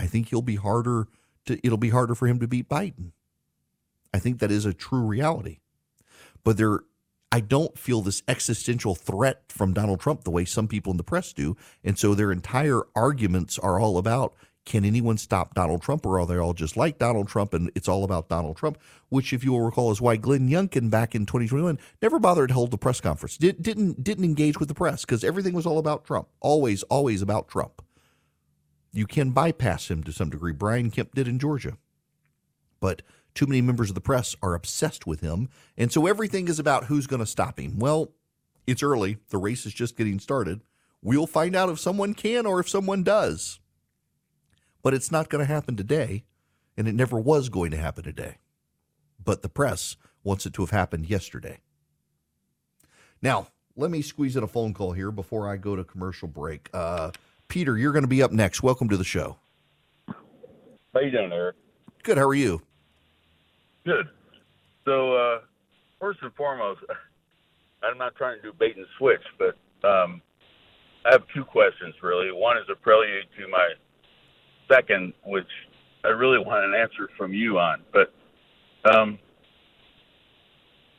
I 0.00 0.06
think 0.06 0.28
he'll 0.28 0.42
be 0.42 0.56
harder 0.56 1.06
to 1.46 1.60
it'll 1.62 1.78
be 1.78 1.90
harder 1.90 2.16
for 2.16 2.26
him 2.26 2.40
to 2.40 2.48
beat 2.48 2.68
Biden. 2.68 3.12
I 4.12 4.18
think 4.18 4.40
that 4.40 4.50
is 4.50 4.64
a 4.64 4.74
true 4.74 5.04
reality. 5.04 5.58
But 6.44 6.56
there 6.56 6.80
I 7.32 7.40
don't 7.40 7.78
feel 7.78 8.02
this 8.02 8.22
existential 8.26 8.94
threat 8.96 9.44
from 9.48 9.72
Donald 9.72 10.00
Trump 10.00 10.24
the 10.24 10.30
way 10.30 10.44
some 10.44 10.66
people 10.66 10.90
in 10.90 10.96
the 10.96 11.04
press 11.04 11.32
do. 11.32 11.56
And 11.84 11.96
so 11.96 12.14
their 12.14 12.32
entire 12.32 12.82
arguments 12.96 13.58
are 13.58 13.78
all 13.78 13.98
about 13.98 14.34
can 14.66 14.84
anyone 14.84 15.16
stop 15.16 15.54
Donald 15.54 15.80
Trump 15.80 16.04
or 16.04 16.20
are 16.20 16.26
they 16.26 16.36
all 16.36 16.52
just 16.52 16.76
like 16.76 16.98
Donald 16.98 17.28
Trump 17.28 17.54
and 17.54 17.70
it's 17.74 17.88
all 17.88 18.04
about 18.04 18.28
Donald 18.28 18.56
Trump, 18.56 18.78
which 19.08 19.32
if 19.32 19.42
you 19.42 19.52
will 19.52 19.62
recall 19.62 19.90
is 19.90 20.00
why 20.00 20.16
Glenn 20.16 20.48
Youngkin 20.48 20.90
back 20.90 21.14
in 21.14 21.24
2021 21.24 21.78
never 22.02 22.18
bothered 22.18 22.48
to 22.48 22.54
hold 22.54 22.70
the 22.70 22.78
press 22.78 23.00
conference. 23.00 23.36
Did, 23.36 23.62
didn't 23.62 24.04
didn't 24.04 24.24
engage 24.24 24.60
with 24.60 24.68
the 24.68 24.74
press 24.74 25.04
because 25.04 25.24
everything 25.24 25.54
was 25.54 25.66
all 25.66 25.78
about 25.78 26.04
Trump. 26.04 26.28
Always 26.40 26.82
always 26.84 27.22
about 27.22 27.48
Trump. 27.48 27.82
You 28.92 29.06
can 29.06 29.30
bypass 29.30 29.90
him 29.90 30.02
to 30.04 30.12
some 30.12 30.30
degree. 30.30 30.52
Brian 30.52 30.90
Kemp 30.90 31.14
did 31.14 31.26
in 31.26 31.38
Georgia. 31.38 31.78
But 32.80 33.02
too 33.34 33.46
many 33.46 33.60
members 33.60 33.90
of 33.90 33.94
the 33.94 34.00
press 34.00 34.36
are 34.42 34.54
obsessed 34.54 35.06
with 35.06 35.20
him. 35.20 35.48
And 35.76 35.92
so 35.92 36.06
everything 36.06 36.48
is 36.48 36.58
about 36.58 36.84
who's 36.84 37.06
going 37.06 37.20
to 37.20 37.26
stop 37.26 37.58
him. 37.58 37.78
Well, 37.78 38.12
it's 38.66 38.82
early. 38.82 39.18
The 39.30 39.38
race 39.38 39.66
is 39.66 39.72
just 39.72 39.96
getting 39.96 40.18
started. 40.18 40.60
We'll 41.02 41.26
find 41.26 41.56
out 41.56 41.70
if 41.70 41.80
someone 41.80 42.14
can 42.14 42.46
or 42.46 42.60
if 42.60 42.68
someone 42.68 43.02
does. 43.02 43.58
But 44.82 44.94
it's 44.94 45.10
not 45.10 45.28
going 45.28 45.46
to 45.46 45.52
happen 45.52 45.76
today. 45.76 46.24
And 46.76 46.88
it 46.88 46.94
never 46.94 47.18
was 47.18 47.48
going 47.48 47.70
to 47.72 47.76
happen 47.76 48.04
today. 48.04 48.38
But 49.22 49.42
the 49.42 49.48
press 49.48 49.96
wants 50.24 50.46
it 50.46 50.54
to 50.54 50.62
have 50.62 50.70
happened 50.70 51.10
yesterday. 51.10 51.60
Now, 53.20 53.48
let 53.76 53.90
me 53.90 54.02
squeeze 54.02 54.36
in 54.36 54.42
a 54.42 54.48
phone 54.48 54.72
call 54.72 54.92
here 54.92 55.10
before 55.10 55.48
I 55.48 55.56
go 55.56 55.76
to 55.76 55.84
commercial 55.84 56.28
break. 56.28 56.70
Uh, 56.72 57.10
Peter, 57.48 57.76
you're 57.76 57.92
going 57.92 58.04
to 58.04 58.08
be 58.08 58.22
up 58.22 58.32
next. 58.32 58.62
Welcome 58.62 58.88
to 58.88 58.96
the 58.96 59.04
show. 59.04 59.36
How 60.06 61.00
you 61.00 61.10
doing, 61.10 61.32
Eric? 61.32 61.56
Good. 62.02 62.16
How 62.16 62.26
are 62.26 62.34
you? 62.34 62.62
Good. 63.84 64.08
So, 64.84 65.14
uh, 65.14 65.38
first 66.00 66.18
and 66.22 66.32
foremost, 66.34 66.80
I'm 67.82 67.98
not 67.98 68.14
trying 68.16 68.36
to 68.36 68.42
do 68.42 68.52
bait 68.58 68.76
and 68.76 68.86
switch, 68.98 69.22
but 69.38 69.56
um, 69.88 70.20
I 71.06 71.12
have 71.12 71.22
two 71.34 71.44
questions 71.44 71.94
really. 72.02 72.30
One 72.30 72.58
is 72.58 72.64
a 72.70 72.76
prelude 72.76 73.24
to 73.38 73.48
my 73.48 73.68
second, 74.70 75.14
which 75.24 75.48
I 76.04 76.08
really 76.08 76.38
want 76.38 76.64
an 76.64 76.74
answer 76.74 77.08
from 77.16 77.32
you 77.32 77.58
on. 77.58 77.82
But 77.92 78.12
um, 78.90 79.18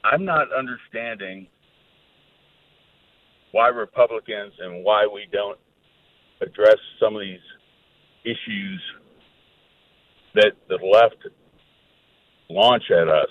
I'm 0.04 0.26
not 0.26 0.48
understanding 0.58 1.48
why 3.52 3.68
Republicans 3.68 4.54
and 4.60 4.84
why 4.84 5.08
we 5.12 5.28
don't 5.32 5.60
address 6.42 6.78
some 7.00 7.16
of 7.16 7.22
these 7.22 7.40
issues 8.24 8.82
that 10.36 10.54
the 10.70 10.78
left 10.78 11.18
launch 12.52 12.84
at 12.92 13.08
us. 13.08 13.30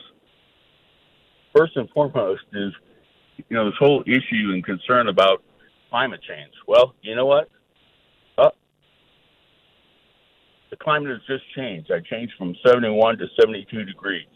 First 1.56 1.76
and 1.76 1.88
foremost 1.90 2.42
is, 2.52 2.72
you 3.48 3.56
know, 3.56 3.66
this 3.66 3.78
whole 3.78 4.02
issue 4.06 4.52
and 4.52 4.64
concern 4.64 5.08
about 5.08 5.42
climate 5.90 6.20
change. 6.26 6.52
Well, 6.66 6.94
you 7.02 7.16
know 7.16 7.26
what? 7.26 7.48
Uh, 8.38 8.50
the 10.70 10.76
climate 10.76 11.10
has 11.10 11.20
just 11.26 11.44
changed. 11.54 11.90
I 11.90 12.00
changed 12.00 12.34
from 12.38 12.54
71 12.64 13.18
to 13.18 13.26
72 13.40 13.84
degrees. 13.84 14.26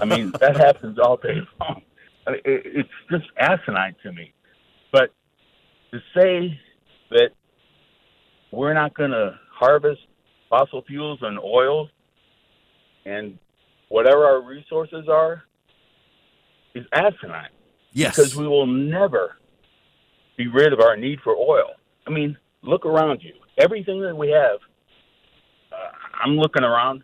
I 0.00 0.04
mean, 0.04 0.32
that 0.40 0.56
happens 0.56 0.98
all 0.98 1.16
day 1.16 1.40
long. 1.60 1.82
I 2.26 2.32
mean, 2.32 2.40
it, 2.44 2.62
it's 2.64 2.88
just 3.10 3.26
asinine 3.38 3.94
to 4.02 4.12
me. 4.12 4.32
But 4.92 5.12
to 5.92 6.00
say 6.14 6.58
that 7.10 7.30
we're 8.50 8.74
not 8.74 8.94
going 8.94 9.10
to 9.10 9.38
harvest 9.52 10.00
fossil 10.48 10.82
fuels 10.82 11.18
and 11.22 11.38
oil 11.38 11.88
and 13.04 13.38
whatever 13.88 14.24
our 14.24 14.40
resources 14.42 15.08
are 15.08 15.42
is 16.74 16.84
asinine. 16.92 17.48
Yes. 17.92 18.16
Because 18.16 18.36
we 18.36 18.46
will 18.46 18.66
never 18.66 19.36
be 20.36 20.46
rid 20.46 20.72
of 20.72 20.80
our 20.80 20.96
need 20.96 21.20
for 21.22 21.34
oil. 21.34 21.70
I 22.06 22.10
mean, 22.10 22.36
look 22.62 22.86
around 22.86 23.22
you. 23.22 23.32
Everything 23.58 24.00
that 24.02 24.16
we 24.16 24.28
have, 24.28 24.58
uh, 25.72 25.76
I'm 26.22 26.36
looking 26.36 26.62
around 26.62 27.02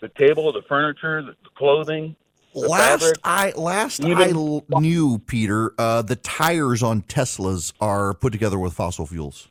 the 0.00 0.08
table, 0.08 0.52
the 0.52 0.62
furniture, 0.68 1.22
the, 1.22 1.32
the 1.42 1.50
clothing. 1.56 2.16
The 2.54 2.60
last 2.60 3.00
fabric. 3.02 3.18
I 3.24 3.50
last 3.56 4.00
Even- 4.00 4.18
I 4.18 4.30
l- 4.30 4.64
knew, 4.80 5.18
Peter, 5.18 5.72
uh, 5.78 6.02
the 6.02 6.16
tires 6.16 6.82
on 6.82 7.02
Teslas 7.02 7.72
are 7.80 8.14
put 8.14 8.32
together 8.32 8.58
with 8.58 8.72
fossil 8.72 9.06
fuels. 9.06 9.48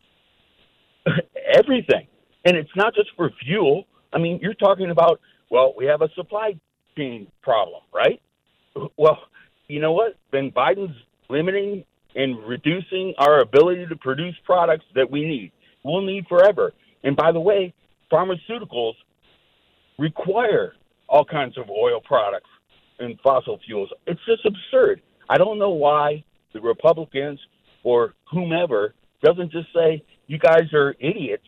everything. 1.54 2.08
And 2.46 2.56
it's 2.58 2.76
not 2.76 2.94
just 2.96 3.10
for 3.16 3.30
fuel. 3.44 3.86
I 4.14 4.18
mean, 4.18 4.40
you're 4.42 4.54
talking 4.56 4.92
about, 4.92 5.20
well, 5.50 5.74
we 5.78 5.86
have 5.86 6.02
a 6.02 6.10
supply 6.16 6.54
chain 6.98 7.28
problem, 7.42 7.82
right? 7.94 8.22
Well, 8.98 9.20
you 9.68 9.80
know 9.80 9.94
what? 9.94 10.16
Then 10.32 10.52
Biden's 10.52 10.96
limiting 11.30 11.84
and 12.16 12.38
reducing 12.48 13.14
our 13.18 13.42
ability 13.42 13.88
to 13.88 13.96
produce 13.96 14.36
products 14.46 14.86
that 14.96 15.10
we 15.10 15.26
need. 15.26 15.52
We'll 15.84 16.02
need 16.02 16.26
forever. 16.28 16.74
And 17.04 17.16
by 17.16 17.32
the 17.32 17.40
way, 17.40 17.74
pharmaceuticals 18.12 18.94
require 20.00 20.74
all 21.08 21.26
kinds 21.26 21.58
of 21.58 21.70
oil 21.70 22.00
products 22.04 22.50
and 23.00 23.20
fossil 23.22 23.60
fuels. 23.66 23.90
It's 24.08 24.20
just 24.26 24.46
absurd. 24.46 25.02
I 25.30 25.38
don't 25.38 25.60
know 25.60 25.72
why 25.72 26.24
the 26.54 26.62
Republicans 26.62 27.40
or 27.84 28.14
whomever 28.32 28.94
doesn't 29.24 29.52
just 29.52 29.68
say, 29.74 30.04
you 30.28 30.40
guys 30.40 30.74
are 30.74 30.96
idiots 31.00 31.46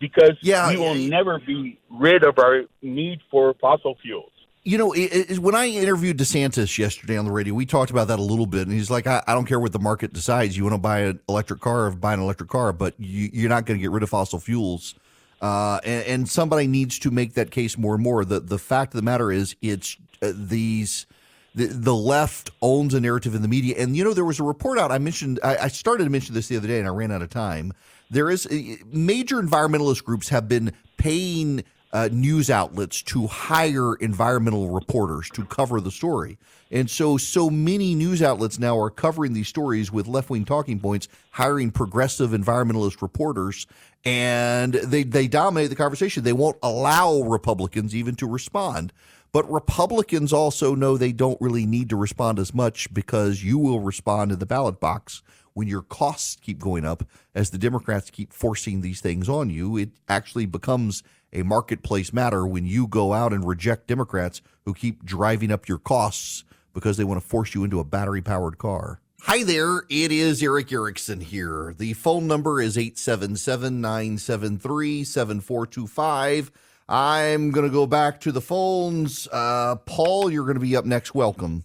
because 0.00 0.36
Yeah, 0.42 0.68
we 0.70 0.76
will 0.76 0.96
yeah. 0.96 1.08
never 1.08 1.38
be 1.38 1.78
rid 1.90 2.24
of 2.24 2.38
our 2.38 2.62
need 2.82 3.20
for 3.30 3.54
fossil 3.60 3.96
fuels. 4.02 4.32
You 4.62 4.76
know, 4.76 4.92
it, 4.92 5.30
it, 5.30 5.38
when 5.38 5.54
I 5.54 5.68
interviewed 5.68 6.18
DeSantis 6.18 6.76
yesterday 6.76 7.16
on 7.16 7.24
the 7.24 7.30
radio, 7.30 7.54
we 7.54 7.64
talked 7.64 7.90
about 7.90 8.08
that 8.08 8.18
a 8.18 8.22
little 8.22 8.44
bit, 8.46 8.66
and 8.66 8.72
he's 8.72 8.90
like, 8.90 9.06
"I, 9.06 9.22
I 9.26 9.32
don't 9.32 9.46
care 9.46 9.58
what 9.58 9.72
the 9.72 9.78
market 9.78 10.12
decides. 10.12 10.54
You 10.56 10.64
want 10.64 10.74
to 10.74 10.78
buy 10.78 10.98
an 11.00 11.20
electric 11.30 11.60
car, 11.60 11.86
or 11.86 11.90
buy 11.92 12.12
an 12.12 12.20
electric 12.20 12.50
car, 12.50 12.72
but 12.72 12.94
you, 12.98 13.30
you're 13.32 13.48
not 13.48 13.64
going 13.64 13.78
to 13.78 13.82
get 13.82 13.90
rid 13.90 14.02
of 14.02 14.10
fossil 14.10 14.38
fuels." 14.38 14.94
Uh, 15.40 15.80
and, 15.84 16.06
and 16.06 16.28
somebody 16.28 16.66
needs 16.66 16.98
to 16.98 17.10
make 17.10 17.32
that 17.34 17.50
case 17.50 17.78
more 17.78 17.94
and 17.94 18.02
more. 18.02 18.24
The 18.24 18.40
the 18.40 18.58
fact 18.58 18.92
of 18.92 18.98
the 18.98 19.02
matter 19.02 19.32
is, 19.32 19.56
it's 19.62 19.96
uh, 20.20 20.32
these 20.34 21.06
the, 21.54 21.66
the 21.66 21.94
left 21.94 22.50
owns 22.60 22.92
a 22.92 23.00
narrative 23.00 23.34
in 23.34 23.40
the 23.40 23.48
media. 23.48 23.76
And 23.78 23.96
you 23.96 24.04
know, 24.04 24.12
there 24.12 24.26
was 24.26 24.40
a 24.40 24.44
report 24.44 24.78
out. 24.78 24.92
I 24.92 24.98
mentioned. 24.98 25.40
I, 25.42 25.56
I 25.56 25.68
started 25.68 26.04
to 26.04 26.10
mention 26.10 26.34
this 26.34 26.48
the 26.48 26.58
other 26.58 26.68
day, 26.68 26.78
and 26.78 26.86
I 26.86 26.90
ran 26.90 27.10
out 27.10 27.22
of 27.22 27.30
time. 27.30 27.72
There 28.10 28.28
is 28.28 28.46
uh, 28.46 28.76
major 28.86 29.40
environmentalist 29.40 30.04
groups 30.04 30.28
have 30.30 30.48
been 30.48 30.72
paying 30.96 31.64
uh, 31.92 32.08
news 32.12 32.50
outlets 32.50 33.02
to 33.02 33.26
hire 33.26 33.94
environmental 33.96 34.70
reporters 34.70 35.28
to 35.30 35.44
cover 35.44 35.80
the 35.80 35.90
story. 35.90 36.38
And 36.70 36.88
so, 36.88 37.16
so 37.16 37.50
many 37.50 37.94
news 37.94 38.22
outlets 38.22 38.58
now 38.58 38.78
are 38.78 38.90
covering 38.90 39.32
these 39.32 39.48
stories 39.48 39.90
with 39.90 40.06
left 40.06 40.30
wing 40.30 40.44
talking 40.44 40.78
points, 40.78 41.08
hiring 41.32 41.70
progressive 41.72 42.30
environmentalist 42.30 43.02
reporters, 43.02 43.66
and 44.04 44.74
they, 44.74 45.02
they 45.02 45.26
dominate 45.26 45.70
the 45.70 45.76
conversation. 45.76 46.22
They 46.22 46.32
won't 46.32 46.58
allow 46.62 47.22
Republicans 47.22 47.94
even 47.94 48.14
to 48.16 48.28
respond. 48.28 48.92
But 49.32 49.50
Republicans 49.50 50.32
also 50.32 50.74
know 50.74 50.96
they 50.96 51.12
don't 51.12 51.40
really 51.40 51.66
need 51.66 51.88
to 51.90 51.96
respond 51.96 52.38
as 52.38 52.52
much 52.52 52.92
because 52.92 53.44
you 53.44 53.58
will 53.58 53.80
respond 53.80 54.32
in 54.32 54.40
the 54.40 54.46
ballot 54.46 54.80
box 54.80 55.22
when 55.60 55.68
your 55.68 55.82
costs 55.82 56.38
keep 56.40 56.58
going 56.58 56.86
up 56.86 57.04
as 57.34 57.50
the 57.50 57.58
Democrats 57.58 58.08
keep 58.10 58.32
forcing 58.32 58.80
these 58.80 59.02
things 59.02 59.28
on 59.28 59.50
you. 59.50 59.76
It 59.76 59.90
actually 60.08 60.46
becomes 60.46 61.02
a 61.34 61.42
marketplace 61.42 62.14
matter 62.14 62.46
when 62.46 62.64
you 62.64 62.86
go 62.86 63.12
out 63.12 63.34
and 63.34 63.46
reject 63.46 63.86
Democrats 63.86 64.40
who 64.64 64.72
keep 64.72 65.04
driving 65.04 65.52
up 65.52 65.68
your 65.68 65.76
costs 65.76 66.44
because 66.72 66.96
they 66.96 67.04
want 67.04 67.20
to 67.20 67.28
force 67.28 67.54
you 67.54 67.62
into 67.62 67.78
a 67.78 67.84
battery 67.84 68.22
powered 68.22 68.56
car. 68.56 69.00
Hi 69.24 69.42
there, 69.42 69.82
it 69.90 70.10
is 70.10 70.42
Erick 70.42 70.72
Erickson 70.72 71.20
here. 71.20 71.74
The 71.76 71.92
phone 71.92 72.26
number 72.26 72.62
is 72.62 72.78
877 72.78 73.82
973 73.82 75.04
7425. 75.04 76.50
I'm 76.88 77.50
going 77.50 77.66
to 77.66 77.72
go 77.72 77.86
back 77.86 78.18
to 78.20 78.32
the 78.32 78.40
phones. 78.40 79.28
Uh, 79.30 79.76
Paul, 79.84 80.30
you're 80.30 80.46
going 80.46 80.54
to 80.54 80.60
be 80.60 80.74
up 80.74 80.86
next. 80.86 81.14
Welcome. 81.14 81.64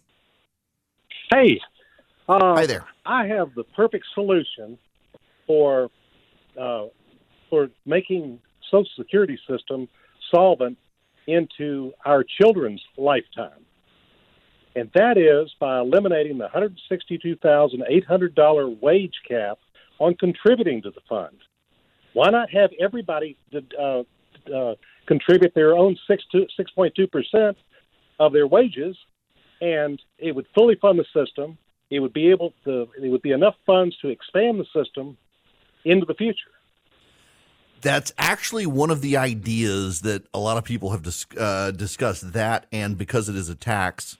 Hey, 1.33 1.61
Uh, 2.27 2.55
Hi 2.55 2.65
there. 2.65 2.83
I 3.05 3.27
have 3.27 3.53
the 3.55 3.63
perfect 3.75 4.05
solution 4.13 4.77
for 5.47 5.89
uh, 6.59 6.85
for 7.49 7.69
making 7.85 8.39
Social 8.71 8.89
Security 8.97 9.37
system 9.47 9.87
solvent 10.33 10.77
into 11.27 11.91
our 12.05 12.23
children's 12.41 12.81
lifetime, 12.97 13.65
and 14.75 14.89
that 14.95 15.17
is 15.17 15.53
by 15.59 15.79
eliminating 15.79 16.37
the 16.37 16.47
hundred 16.47 16.79
sixty-two 16.89 17.35
thousand 17.37 17.83
eight 17.89 18.05
hundred 18.05 18.33
dollar 18.35 18.67
wage 18.67 19.13
cap 19.27 19.59
on 19.99 20.15
contributing 20.15 20.81
to 20.81 20.91
the 20.91 21.01
fund. 21.07 21.37
Why 22.13 22.29
not 22.29 22.49
have 22.51 22.71
everybody 22.79 23.37
uh, 23.79 24.03
uh, 24.53 24.75
contribute 25.05 25.53
their 25.53 25.75
own 25.75 25.97
six 26.07 26.23
to 26.31 26.45
six 26.57 26.71
point 26.71 26.93
two 26.95 27.07
percent 27.07 27.57
of 28.19 28.33
their 28.33 28.47
wages, 28.47 28.97
and 29.61 30.01
it 30.17 30.33
would 30.33 30.47
fully 30.55 30.75
fund 30.81 30.97
the 30.97 31.05
system. 31.13 31.57
It 31.89 31.99
would 31.99 32.13
be 32.13 32.31
able 32.31 32.53
to. 32.63 32.89
It 33.01 33.09
would 33.09 33.21
be 33.21 33.31
enough 33.31 33.55
funds 33.65 33.95
to 34.01 34.09
expand 34.09 34.59
the 34.59 34.65
system 34.73 35.17
into 35.83 36.05
the 36.05 36.15
future. 36.15 36.51
That's 37.81 38.11
actually 38.17 38.65
one 38.65 38.89
of 38.89 39.01
the 39.01 39.17
ideas 39.17 40.01
that 40.01 40.23
a 40.33 40.39
lot 40.39 40.57
of 40.57 40.63
people 40.63 40.89
have 40.91 41.03
dis- 41.03 41.27
uh, 41.37 41.71
discussed. 41.71 42.33
That, 42.33 42.65
and 42.71 42.97
because 42.97 43.29
it 43.29 43.35
is 43.35 43.49
a 43.49 43.55
tax, 43.55 44.17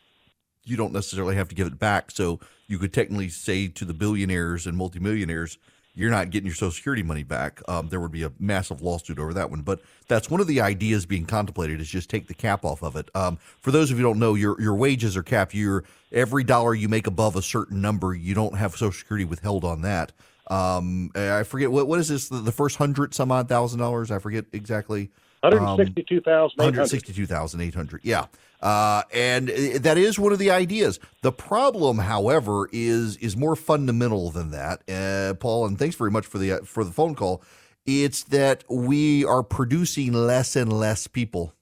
you 0.64 0.78
don't 0.78 0.94
necessarily 0.94 1.36
have 1.36 1.48
to 1.50 1.56
give 1.56 1.66
it 1.66 1.80
back. 1.80 2.12
So 2.12 2.40
you 2.68 2.78
could 2.78 2.94
technically 2.94 3.30
say 3.30 3.68
to 3.70 3.86
the 3.86 3.94
billionaires 3.94 4.68
and 4.68 4.78
multimillionaires, 4.78 5.58
you're 5.96 6.12
not 6.12 6.30
getting 6.30 6.46
your 6.46 6.56
Social 6.56 6.72
Security 6.72 7.04
money 7.04 7.24
back. 7.24 7.62
Um, 7.68 7.88
there 7.88 8.00
would 8.00 8.12
be 8.12 8.24
a 8.24 8.32
massive 8.38 8.82
lawsuit 8.82 9.18
over 9.18 9.34
that 9.34 9.50
one. 9.50 9.62
But 9.62 9.82
that's 10.08 10.30
one 10.30 10.42
of 10.42 10.48
the 10.48 10.62
ideas 10.62 11.06
being 11.06 11.26
contemplated 11.26 11.80
is 11.80 11.88
just 11.88 12.10
take 12.10 12.28
the 12.28 12.34
cap 12.34 12.66
off 12.66 12.84
of 12.84 12.96
it. 12.96 13.10
Um, 13.16 13.38
for 13.62 13.72
those 13.72 13.92
of 13.92 13.98
you 13.98 14.06
who 14.06 14.12
don't 14.12 14.20
know, 14.20 14.36
your 14.36 14.60
your 14.62 14.76
wages 14.76 15.16
are 15.16 15.24
capped. 15.24 15.54
Your 15.54 15.86
every 16.12 16.44
dollar 16.44 16.76
you 16.76 16.90
make 16.90 17.08
above 17.08 17.36
a 17.36 17.42
certain 17.42 17.82
number, 17.82 18.14
you 18.14 18.34
don't 18.36 18.56
have 18.56 18.74
Social 18.74 18.92
Security 18.92 19.26
withheld 19.26 19.64
on 19.64 19.82
that. 19.82 20.12
Um, 20.48 21.12
I 21.16 21.44
forget 21.44 21.72
what 21.72 21.88
what 21.88 22.00
is 22.00 22.10
this? 22.10 22.30
The, 22.30 22.38
the 22.38 22.52
first 22.52 22.76
hundred 22.76 23.16
some 23.16 23.32
odd 23.32 23.50
thousand 23.50 23.80
dollars? 23.80 24.12
I 24.12 24.20
forget 24.20 24.46
exactly. 24.52 25.10
One 25.54 25.64
hundred 25.64 25.86
sixty-two 25.86 26.22
thousand. 26.22 26.58
One 26.58 26.74
hundred 26.74 26.88
sixty-two 26.88 27.26
thousand 27.26 27.62
eight 27.62 27.76
hundred. 27.76 28.02
Yeah, 28.04 28.26
uh, 28.62 29.04
and 29.14 29.50
that 29.50 29.98
is 29.98 30.18
one 30.18 30.34
of 30.34 30.40
the 30.40 30.52
ideas. 30.52 31.00
The 31.22 31.32
problem, 31.32 32.00
however, 32.00 32.70
is 32.72 33.18
is 33.18 33.38
more 33.38 33.56
fundamental 33.56 34.32
than 34.32 34.52
that, 34.52 34.82
uh, 34.90 35.36
Paul. 35.36 35.68
And 35.68 35.78
thanks 35.78 35.96
very 35.96 36.12
much 36.12 36.26
for 36.26 36.38
the 36.38 36.62
for 36.66 36.84
the 36.84 36.92
phone 36.92 37.16
call. 37.16 37.44
It's 37.86 38.24
that 38.24 38.64
we 38.70 39.24
are 39.26 39.44
producing 39.44 40.14
less 40.14 40.56
and 40.56 40.72
less 40.74 41.08
people. 41.08 41.54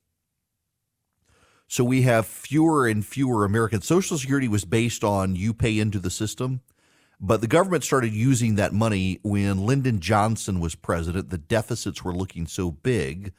So 1.67 1.83
we 1.83 2.03
have 2.03 2.25
fewer 2.25 2.87
and 2.87 3.05
fewer 3.05 3.45
Americans. 3.45 3.87
Social 3.87 4.17
Security 4.17 4.47
was 4.47 4.63
based 4.63 5.03
on 5.03 5.35
you 5.35 5.53
pay 5.53 5.79
into 5.79 5.99
the 5.99 6.11
system. 6.11 6.61
But 7.19 7.39
the 7.39 7.47
government 7.47 7.85
started 7.85 8.11
using 8.11 8.55
that 8.55 8.73
money 8.73 9.19
when 9.23 9.65
Lyndon 9.65 10.01
Johnson 10.01 10.59
was 10.59 10.75
president. 10.75 11.29
The 11.29 11.37
deficits 11.37 12.03
were 12.03 12.13
looking 12.13 12.47
so 12.47 12.69
big 12.69 13.31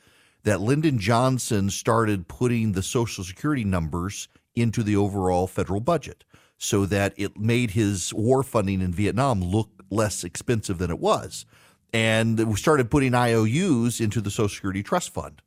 that 0.44 0.60
Lyndon 0.60 0.98
Johnson 0.98 1.70
started 1.70 2.28
putting 2.28 2.72
the 2.72 2.82
Social 2.82 3.24
Security 3.24 3.64
numbers 3.64 4.28
into 4.54 4.82
the 4.82 4.96
overall 4.96 5.46
federal 5.46 5.80
budget 5.80 6.24
so 6.58 6.86
that 6.86 7.12
it 7.16 7.36
made 7.36 7.72
his 7.72 8.14
war 8.14 8.42
funding 8.42 8.80
in 8.80 8.92
Vietnam 8.92 9.42
look 9.42 9.70
less 9.90 10.22
expensive 10.22 10.78
than 10.78 10.90
it 10.90 11.00
was. 11.00 11.44
And 11.92 12.38
we 12.38 12.56
started 12.56 12.90
putting 12.90 13.14
IOUs 13.14 14.00
into 14.00 14.20
the 14.20 14.30
Social 14.30 14.48
Security 14.48 14.82
Trust 14.82 15.12
Fund, 15.12 15.42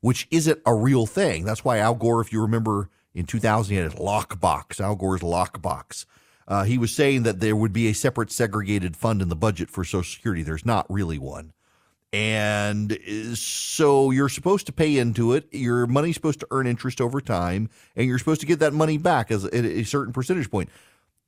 which 0.00 0.26
isn't 0.30 0.60
a 0.66 0.74
real 0.74 1.06
thing. 1.06 1.44
That's 1.44 1.64
why 1.64 1.78
Al 1.78 1.94
Gore, 1.94 2.20
if 2.20 2.32
you 2.32 2.40
remember 2.40 2.90
in 3.14 3.26
2000, 3.26 3.70
he 3.70 3.80
had 3.80 3.90
his 3.90 4.00
lockbox, 4.00 4.80
Al 4.80 4.96
Gore's 4.96 5.20
lockbox. 5.20 6.06
Uh, 6.48 6.64
he 6.64 6.78
was 6.78 6.94
saying 6.94 7.22
that 7.22 7.40
there 7.40 7.56
would 7.56 7.72
be 7.72 7.88
a 7.88 7.94
separate 7.94 8.32
segregated 8.32 8.96
fund 8.96 9.22
in 9.22 9.28
the 9.28 9.36
budget 9.36 9.70
for 9.70 9.84
Social 9.84 10.02
Security. 10.02 10.42
There's 10.42 10.66
not 10.66 10.86
really 10.90 11.18
one. 11.18 11.52
And 12.12 12.92
uh, 12.92 13.34
so 13.34 14.10
you're 14.10 14.28
supposed 14.28 14.66
to 14.66 14.72
pay 14.72 14.98
into 14.98 15.32
it. 15.32 15.48
Your 15.52 15.86
money's 15.86 16.14
supposed 16.14 16.40
to 16.40 16.46
earn 16.50 16.66
interest 16.66 17.00
over 17.00 17.20
time, 17.20 17.70
and 17.96 18.06
you're 18.06 18.18
supposed 18.18 18.42
to 18.42 18.46
get 18.46 18.58
that 18.58 18.74
money 18.74 18.98
back 18.98 19.30
as 19.30 19.44
a, 19.44 19.80
a 19.80 19.84
certain 19.84 20.12
percentage 20.12 20.50
point. 20.50 20.68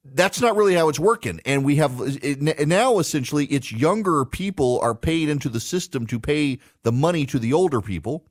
That's 0.05 0.42
not 0.42 0.57
really 0.57 0.75
how 0.75 0.90
it's 0.90 1.01
working. 1.01 1.40
And 1.47 1.64
we 1.64 1.77
have 1.77 2.01
uh, 2.01 2.11
it, 2.23 2.68
now 2.68 2.99
essentially 2.99 3.47
it's 3.47 3.73
younger 3.73 4.27
people 4.27 4.79
are 4.83 4.94
paid 4.94 5.31
into 5.31 5.49
the 5.49 5.61
system 5.61 6.07
to 6.09 6.20
pay 6.20 6.59
the 6.83 6.92
money 6.92 7.25
to 7.27 7.38
the 7.38 7.55
older 7.55 7.81
people, 7.81 8.27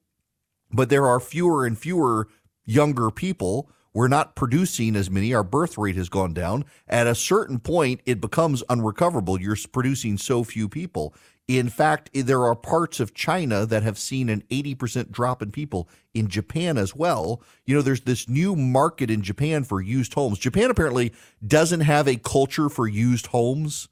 but 0.72 0.90
there 0.90 1.08
are 1.08 1.20
fewer 1.20 1.66
and 1.66 1.76
fewer 1.76 2.28
younger 2.66 3.10
people 3.10 3.68
we're 3.94 4.08
not 4.08 4.36
producing 4.36 4.96
as 4.96 5.10
many. 5.12 5.34
Our 5.34 5.44
birth 5.44 5.78
rate 5.78 5.96
has 5.98 6.10
gone 6.10 6.34
down. 6.34 6.66
At 6.88 7.06
a 7.06 7.14
certain 7.14 7.60
point, 7.60 8.02
it 8.06 8.20
becomes 8.20 8.64
unrecoverable. 8.64 9.40
You're 9.40 9.58
producing 9.72 10.18
so 10.18 10.44
few 10.44 10.68
people. 10.68 11.14
In 11.48 11.68
fact, 11.68 12.10
there 12.14 12.44
are 12.44 12.56
parts 12.56 13.02
of 13.02 13.14
China 13.14 13.66
that 13.66 13.84
have 13.84 14.00
seen 14.00 14.30
an 14.30 14.44
80% 14.50 15.12
drop 15.12 15.42
in 15.42 15.52
people. 15.52 15.90
In 16.14 16.30
Japan 16.30 16.78
as 16.78 16.96
well. 16.96 17.42
You 17.66 17.76
know, 17.76 17.82
there's 17.82 18.02
this 18.02 18.30
new 18.30 18.56
market 18.56 19.10
in 19.10 19.22
Japan 19.22 19.64
for 19.64 19.82
used 19.82 20.14
homes. 20.14 20.40
Japan 20.40 20.70
apparently 20.70 21.12
doesn't 21.46 21.82
have 21.82 22.08
a 22.08 22.16
culture 22.16 22.70
for 22.70 22.88
used 22.88 23.28
homes. 23.28 23.90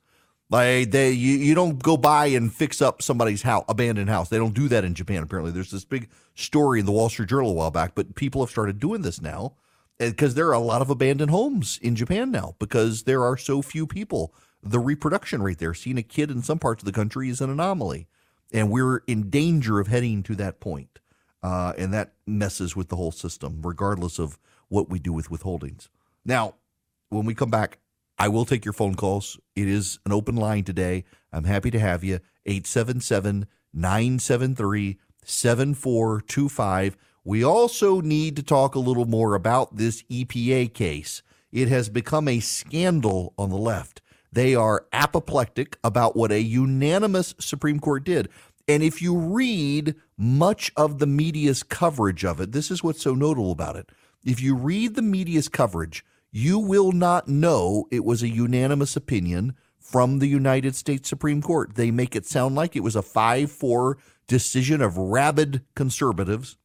Like 0.50 0.92
they, 0.92 1.12
you, 1.12 1.38
you 1.38 1.56
don't 1.56 1.82
go 1.82 1.98
by 1.98 2.28
and 2.28 2.54
fix 2.54 2.82
up 2.82 3.02
somebody's 3.02 3.42
house, 3.42 3.66
abandoned 3.68 4.10
house. 4.10 4.30
They 4.30 4.38
don't 4.38 4.54
do 4.54 4.68
that 4.68 4.84
in 4.84 4.94
Japan. 4.94 5.24
Apparently, 5.24 5.52
there's 5.52 5.72
this 5.72 5.86
big 5.86 6.10
story 6.36 6.80
in 6.80 6.86
the 6.86 6.92
Wall 6.92 7.10
Street 7.10 7.30
Journal 7.30 7.52
a 7.52 7.54
while 7.54 7.72
back, 7.72 7.96
but 7.96 8.16
people 8.16 8.42
have 8.42 8.52
started 8.52 8.80
doing 8.80 9.02
this 9.02 9.22
now 9.22 9.56
eh, 10.00 10.10
because 10.10 10.36
there 10.36 10.48
are 10.48 10.54
a 10.54 10.60
lot 10.60 10.82
of 10.82 10.90
abandoned 10.90 11.32
homes 11.32 11.80
in 11.82 11.96
Japan 11.96 12.32
now 12.32 12.56
because 12.60 13.04
there 13.04 13.24
are 13.24 13.38
so 13.38 13.62
few 13.62 13.88
people 13.88 14.34
the 14.64 14.80
reproduction 14.80 15.42
rate 15.42 15.60
there. 15.60 15.74
Seeing 15.74 15.98
a 15.98 16.04
kid 16.04 16.32
in 16.32 16.42
some 16.42 16.60
parts 16.60 16.82
of 16.82 16.86
the 16.86 16.92
country 16.92 17.30
is 17.30 17.42
an 17.42 17.50
anomaly. 17.50 18.08
And 18.52 18.70
we're 18.70 19.04
in 19.08 19.30
danger 19.30 19.80
of 19.80 19.88
heading 19.88 20.24
to 20.24 20.36
that 20.36 20.60
point. 20.60 21.00
Uh, 21.42 21.74
and 21.78 21.94
that 21.94 22.14
messes 22.28 22.76
with 22.76 22.90
the 22.90 22.96
whole 22.96 23.12
system, 23.12 23.62
regardless 23.64 24.20
of 24.20 24.38
what 24.68 24.90
we 24.90 25.00
do 25.00 25.12
with 25.12 25.30
withholdings. 25.30 25.90
Now, 26.24 26.56
when 27.10 27.26
we 27.26 27.34
come 27.34 27.50
back, 27.50 27.80
I 28.20 28.28
will 28.28 28.46
take 28.46 28.64
your 28.64 28.74
phone 28.74 28.96
calls. 28.96 29.40
It 29.56 29.68
is 29.68 30.00
an 30.06 30.12
open 30.12 30.36
line 30.36 30.64
today. 30.64 31.06
I'm 31.34 31.46
happy 31.46 31.72
to 31.72 31.80
have 31.80 32.04
you. 32.04 32.20
877 32.46 33.48
973 33.74 35.00
7425. 35.24 36.98
We 37.24 37.44
also 37.44 38.02
need 38.02 38.36
to 38.36 38.44
talk 38.44 38.76
a 38.76 38.80
little 38.80 39.06
more 39.06 39.36
about 39.36 39.78
this 39.78 40.04
EPA 40.04 40.74
case. 40.74 41.22
It 41.52 41.68
has 41.68 41.90
become 41.90 42.28
a 42.28 42.40
scandal 42.40 43.34
on 43.38 43.50
the 43.50 43.58
left. 43.58 44.02
They 44.32 44.56
are 44.56 44.86
apoplectic 44.94 45.78
about 45.84 46.16
what 46.16 46.32
a 46.32 46.42
unanimous 46.42 47.36
Supreme 47.40 47.80
Court 47.80 48.04
did. 48.04 48.30
And 48.68 48.82
if 48.82 49.02
you 49.02 49.18
read 49.18 49.96
much 50.18 50.72
of 50.78 51.00
the 51.00 51.08
media's 51.08 51.64
coverage 51.64 52.24
of 52.24 52.40
it, 52.40 52.52
this 52.52 52.72
is 52.72 52.84
what's 52.84 53.02
so 53.02 53.14
notable 53.14 53.52
about 53.52 53.76
it. 53.76 53.90
If 54.24 54.42
you 54.42 54.56
read 54.56 54.96
the 54.96 55.02
media's 55.02 55.50
coverage, 55.50 56.06
you 56.32 56.60
will 56.60 56.92
not 56.92 57.28
know 57.28 57.88
it 57.92 58.06
was 58.06 58.24
a 58.24 58.30
unanimous 58.30 58.96
opinion 58.96 59.56
from 59.78 60.20
the 60.20 60.28
United 60.28 60.76
States 60.76 61.10
Supreme 61.10 61.42
Court. 61.42 61.76
They 61.76 61.92
make 61.92 62.16
it 62.16 62.26
sound 62.26 62.56
like 62.56 62.76
it 62.76 62.84
was 62.84 62.96
a 62.96 63.02
5 63.02 63.52
4 63.52 63.98
decision 64.28 64.82
of 64.82 64.98
rabid 64.98 65.64
conservatives 65.76 66.58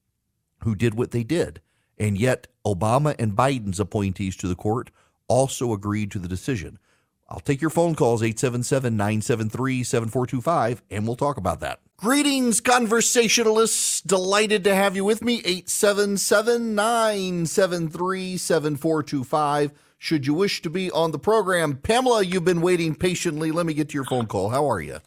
who 0.63 0.77
did 0.77 0.95
what 0.95 1.11
they 1.11 1.25
did. 1.25 1.61
And 1.99 2.19
yet, 2.19 2.47
Obama 2.65 3.17
and 3.19 3.33
Biden's 3.33 3.81
appointees 3.81 4.37
to 4.37 4.49
the 4.49 4.55
court 4.55 4.91
also 5.29 5.73
agreed 5.73 6.11
to 6.13 6.19
the 6.19 6.29
decision. 6.29 6.79
I'll 7.29 7.41
take 7.41 7.61
your 7.61 7.71
phone 7.71 7.95
calls, 7.95 8.23
877 8.23 8.97
973 8.97 9.83
7425, 9.83 10.83
and 10.91 11.07
we'll 11.07 11.17
talk 11.17 11.37
about 11.37 11.61
that. 11.61 11.81
Greetings, 11.97 12.61
conversationalists. 12.61 14.01
Delighted 14.03 14.65
to 14.65 14.75
have 14.75 14.95
you 14.95 15.05
with 15.05 15.23
me. 15.23 15.39
877 15.39 16.75
973 16.75 18.37
7425. 18.37 19.73
Should 19.99 20.27
you 20.27 20.35
wish 20.35 20.63
to 20.63 20.71
be 20.71 20.91
on 20.91 21.11
the 21.11 21.19
program, 21.19 21.77
Pamela, 21.77 22.23
you've 22.23 22.45
been 22.45 22.61
waiting 22.61 22.95
patiently. 22.95 23.51
Let 23.51 23.67
me 23.67 23.75
get 23.75 23.89
to 23.89 23.95
your 23.95 24.05
phone 24.05 24.27
call. 24.27 24.51
How 24.51 24.71
are 24.71 24.81
you? 24.81 24.99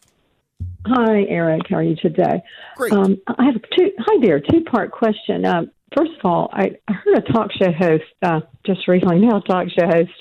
Hi, 0.87 1.25
Eric. 1.29 1.61
How 1.69 1.77
are 1.77 1.83
you 1.83 1.95
today? 1.95 2.41
Great. 2.75 2.91
Um, 2.91 3.21
I 3.27 3.45
have 3.45 3.61
two. 3.77 3.91
Hi 3.99 4.25
there. 4.25 4.39
Two 4.39 4.63
part 4.63 4.91
question. 4.91 5.45
Um, 5.45 5.71
first 5.95 6.11
of 6.19 6.25
all, 6.25 6.49
I, 6.51 6.71
I 6.87 6.93
heard 6.93 7.17
a 7.17 7.31
talk 7.31 7.51
show 7.51 7.71
host 7.71 8.03
uh, 8.23 8.41
just 8.65 8.87
recently, 8.87 9.19
now 9.19 9.39
talk 9.41 9.67
show 9.69 9.85
host 9.85 10.11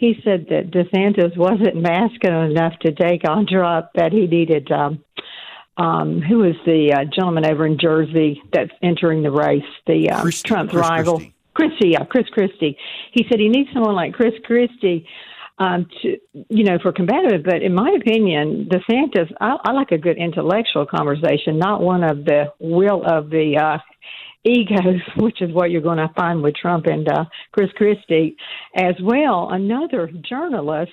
he 0.00 0.14
said 0.24 0.46
that 0.48 0.70
DeSantis 0.70 1.36
wasn't 1.36 1.76
masculine 1.82 2.52
enough 2.52 2.72
to 2.80 2.92
take 2.92 3.28
on 3.28 3.46
Trump, 3.46 3.88
that 3.94 4.12
he 4.12 4.26
needed. 4.26 4.72
Um, 4.72 5.04
um, 5.76 6.20
who 6.20 6.42
is 6.44 6.56
the 6.66 6.92
uh, 6.92 7.04
gentleman 7.04 7.46
over 7.46 7.66
in 7.66 7.78
Jersey 7.78 8.42
that's 8.52 8.72
entering 8.82 9.22
the 9.22 9.30
race? 9.30 9.62
The 9.86 10.10
uh, 10.10 10.22
Christie, 10.22 10.48
Trump's 10.48 10.72
Chris 10.72 10.88
rival, 10.88 11.18
Christie. 11.18 11.34
Christie. 11.54 11.88
Yeah, 11.90 12.04
Chris 12.04 12.26
Christie. 12.32 12.76
He 13.12 13.24
said 13.28 13.38
he 13.38 13.48
needs 13.48 13.68
someone 13.72 13.94
like 13.94 14.14
Chris 14.14 14.32
Christie. 14.44 15.06
Um, 15.58 15.86
to 16.00 16.16
you 16.48 16.64
know, 16.64 16.78
for 16.80 16.90
competitive, 16.90 17.44
but 17.44 17.62
in 17.62 17.74
my 17.74 17.94
opinion, 18.00 18.70
DeSantis, 18.72 19.30
I, 19.42 19.58
I 19.62 19.72
like 19.72 19.92
a 19.92 19.98
good 19.98 20.16
intellectual 20.16 20.86
conversation, 20.86 21.58
not 21.58 21.82
one 21.82 22.02
of 22.02 22.24
the 22.24 22.54
will 22.58 23.04
of 23.04 23.28
the 23.28 23.58
uh, 23.62 23.76
egos, 24.44 25.00
which 25.16 25.42
is 25.42 25.52
what 25.52 25.70
you're 25.70 25.80
going 25.80 25.98
to 25.98 26.10
find 26.16 26.42
with 26.42 26.54
Trump 26.54 26.86
and 26.86 27.08
uh, 27.08 27.24
Chris 27.52 27.70
Christie, 27.76 28.36
as 28.76 28.94
well. 29.02 29.48
Another 29.50 30.10
journalist 30.28 30.92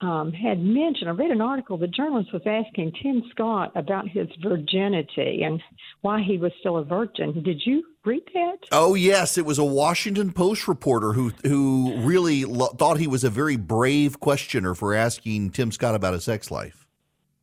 um, 0.00 0.32
had 0.32 0.58
mentioned, 0.60 1.08
I 1.08 1.12
read 1.12 1.30
an 1.30 1.40
article, 1.40 1.78
the 1.78 1.86
journalist 1.86 2.32
was 2.32 2.42
asking 2.44 2.92
Tim 3.02 3.22
Scott 3.30 3.72
about 3.74 4.08
his 4.08 4.28
virginity 4.42 5.42
and 5.42 5.62
why 6.02 6.22
he 6.22 6.36
was 6.36 6.52
still 6.60 6.76
a 6.76 6.84
virgin. 6.84 7.42
Did 7.42 7.62
you 7.64 7.82
read 8.04 8.22
that? 8.34 8.58
Oh 8.72 8.94
yes, 8.94 9.38
it 9.38 9.46
was 9.46 9.58
a 9.58 9.64
Washington 9.64 10.32
Post 10.32 10.68
reporter 10.68 11.12
who 11.14 11.32
who 11.44 11.96
really 12.02 12.44
lo- 12.44 12.74
thought 12.78 12.98
he 12.98 13.06
was 13.06 13.24
a 13.24 13.30
very 13.30 13.56
brave 13.56 14.20
questioner 14.20 14.74
for 14.74 14.94
asking 14.94 15.50
Tim 15.50 15.72
Scott 15.72 15.94
about 15.94 16.12
his 16.12 16.24
sex 16.24 16.50
life. 16.50 16.85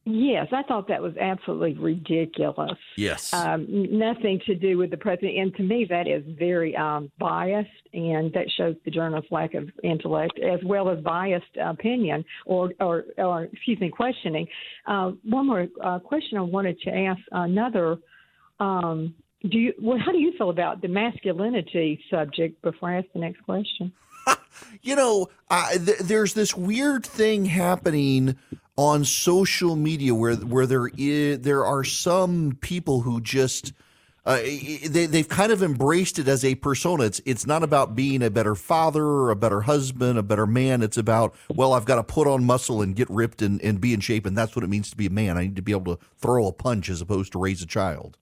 Yes, 0.06 0.48
I 0.52 0.64
thought 0.64 0.90
that 0.90 1.02
was 1.02 1.16
absolutely 1.16 1.76
ridiculous. 1.76 2.78
Yes. 2.98 3.34
Um, 3.34 3.66
nothing 3.70 4.42
to 4.46 4.54
do 4.54 4.78
with 4.78 4.92
the 4.92 4.98
president. 4.98 5.38
And 5.38 5.56
to 5.56 5.64
me, 5.64 5.86
that 5.90 6.10
is 6.10 6.24
very 6.38 6.76
um, 6.76 7.10
biased, 7.20 7.70
and 7.94 8.32
that 8.34 8.52
shows 8.58 8.76
the 8.84 8.92
journalist's 8.92 9.32
lack 9.32 9.54
of 9.54 9.70
intellect 9.82 10.38
as 10.40 10.60
well 10.66 10.90
as 10.90 11.00
biased 11.00 11.56
opinion 11.56 12.26
or, 12.46 12.74
or, 12.82 13.06
or 13.18 13.44
excuse 13.44 13.80
me, 13.80 13.90
questioning. 13.90 14.46
Uh, 14.86 15.12
one 15.24 15.48
more 15.48 15.68
uh, 15.82 16.00
question 16.00 16.38
I 16.38 16.42
wanted 16.42 16.82
to 16.82 16.90
ask 16.90 17.22
another. 17.32 17.98
Um, 18.60 19.16
do 19.50 19.58
you, 19.58 19.74
well, 19.82 19.98
how 19.98 20.12
do 20.12 20.20
you 20.20 20.34
feel 20.38 20.50
about 20.50 20.82
the 20.82 20.90
masculinity 20.90 22.04
subject 22.12 22.62
before 22.62 22.92
I 22.92 22.98
ask 22.98 23.08
the 23.14 23.20
next 23.20 23.42
question? 23.44 23.94
You 24.82 24.96
know, 24.96 25.30
th- 25.50 26.00
there's 26.00 26.34
this 26.34 26.56
weird 26.56 27.06
thing 27.06 27.46
happening 27.46 28.36
on 28.76 29.06
social 29.06 29.76
media 29.76 30.16
where 30.16 30.36
where 30.36 30.66
there 30.66 30.90
is 30.98 31.40
there 31.42 31.66
are 31.66 31.84
some 31.84 32.58
people 32.60 33.02
who 33.02 33.22
just 33.22 33.72
uh, 34.26 34.38
they 34.38 35.06
they've 35.06 35.28
kind 35.28 35.52
of 35.52 35.62
embraced 35.62 36.18
it 36.18 36.28
as 36.28 36.46
a 36.46 36.56
persona. 36.56 37.04
It's 37.04 37.22
it's 37.26 37.46
not 37.46 37.62
about 37.62 37.94
being 37.94 38.24
a 38.24 38.30
better 38.30 38.56
father 38.56 39.04
or 39.04 39.32
a 39.32 39.36
better 39.36 39.62
husband, 39.62 40.18
a 40.18 40.24
better 40.24 40.48
man. 40.48 40.82
It's 40.82 40.98
about 40.98 41.36
well, 41.54 41.74
I've 41.74 41.86
got 41.86 41.96
to 41.96 42.04
put 42.04 42.28
on 42.28 42.46
muscle 42.46 42.82
and 42.82 42.96
get 42.96 43.10
ripped 43.10 43.42
and, 43.42 43.62
and 43.62 43.82
be 43.82 43.94
in 43.94 44.00
shape, 44.00 44.26
and 44.26 44.38
that's 44.38 44.56
what 44.56 44.64
it 44.64 44.70
means 44.70 44.90
to 44.92 44.98
be 44.98 45.08
a 45.08 45.12
man. 45.12 45.38
I 45.38 45.42
need 45.42 45.58
to 45.58 45.62
be 45.62 45.74
able 45.74 45.98
to 45.98 46.04
throw 46.18 46.48
a 46.48 46.54
punch 46.54 46.90
as 46.90 47.02
opposed 47.02 47.34
to 47.34 47.40
raise 47.40 47.62
a 47.62 47.68
child. 47.68 48.18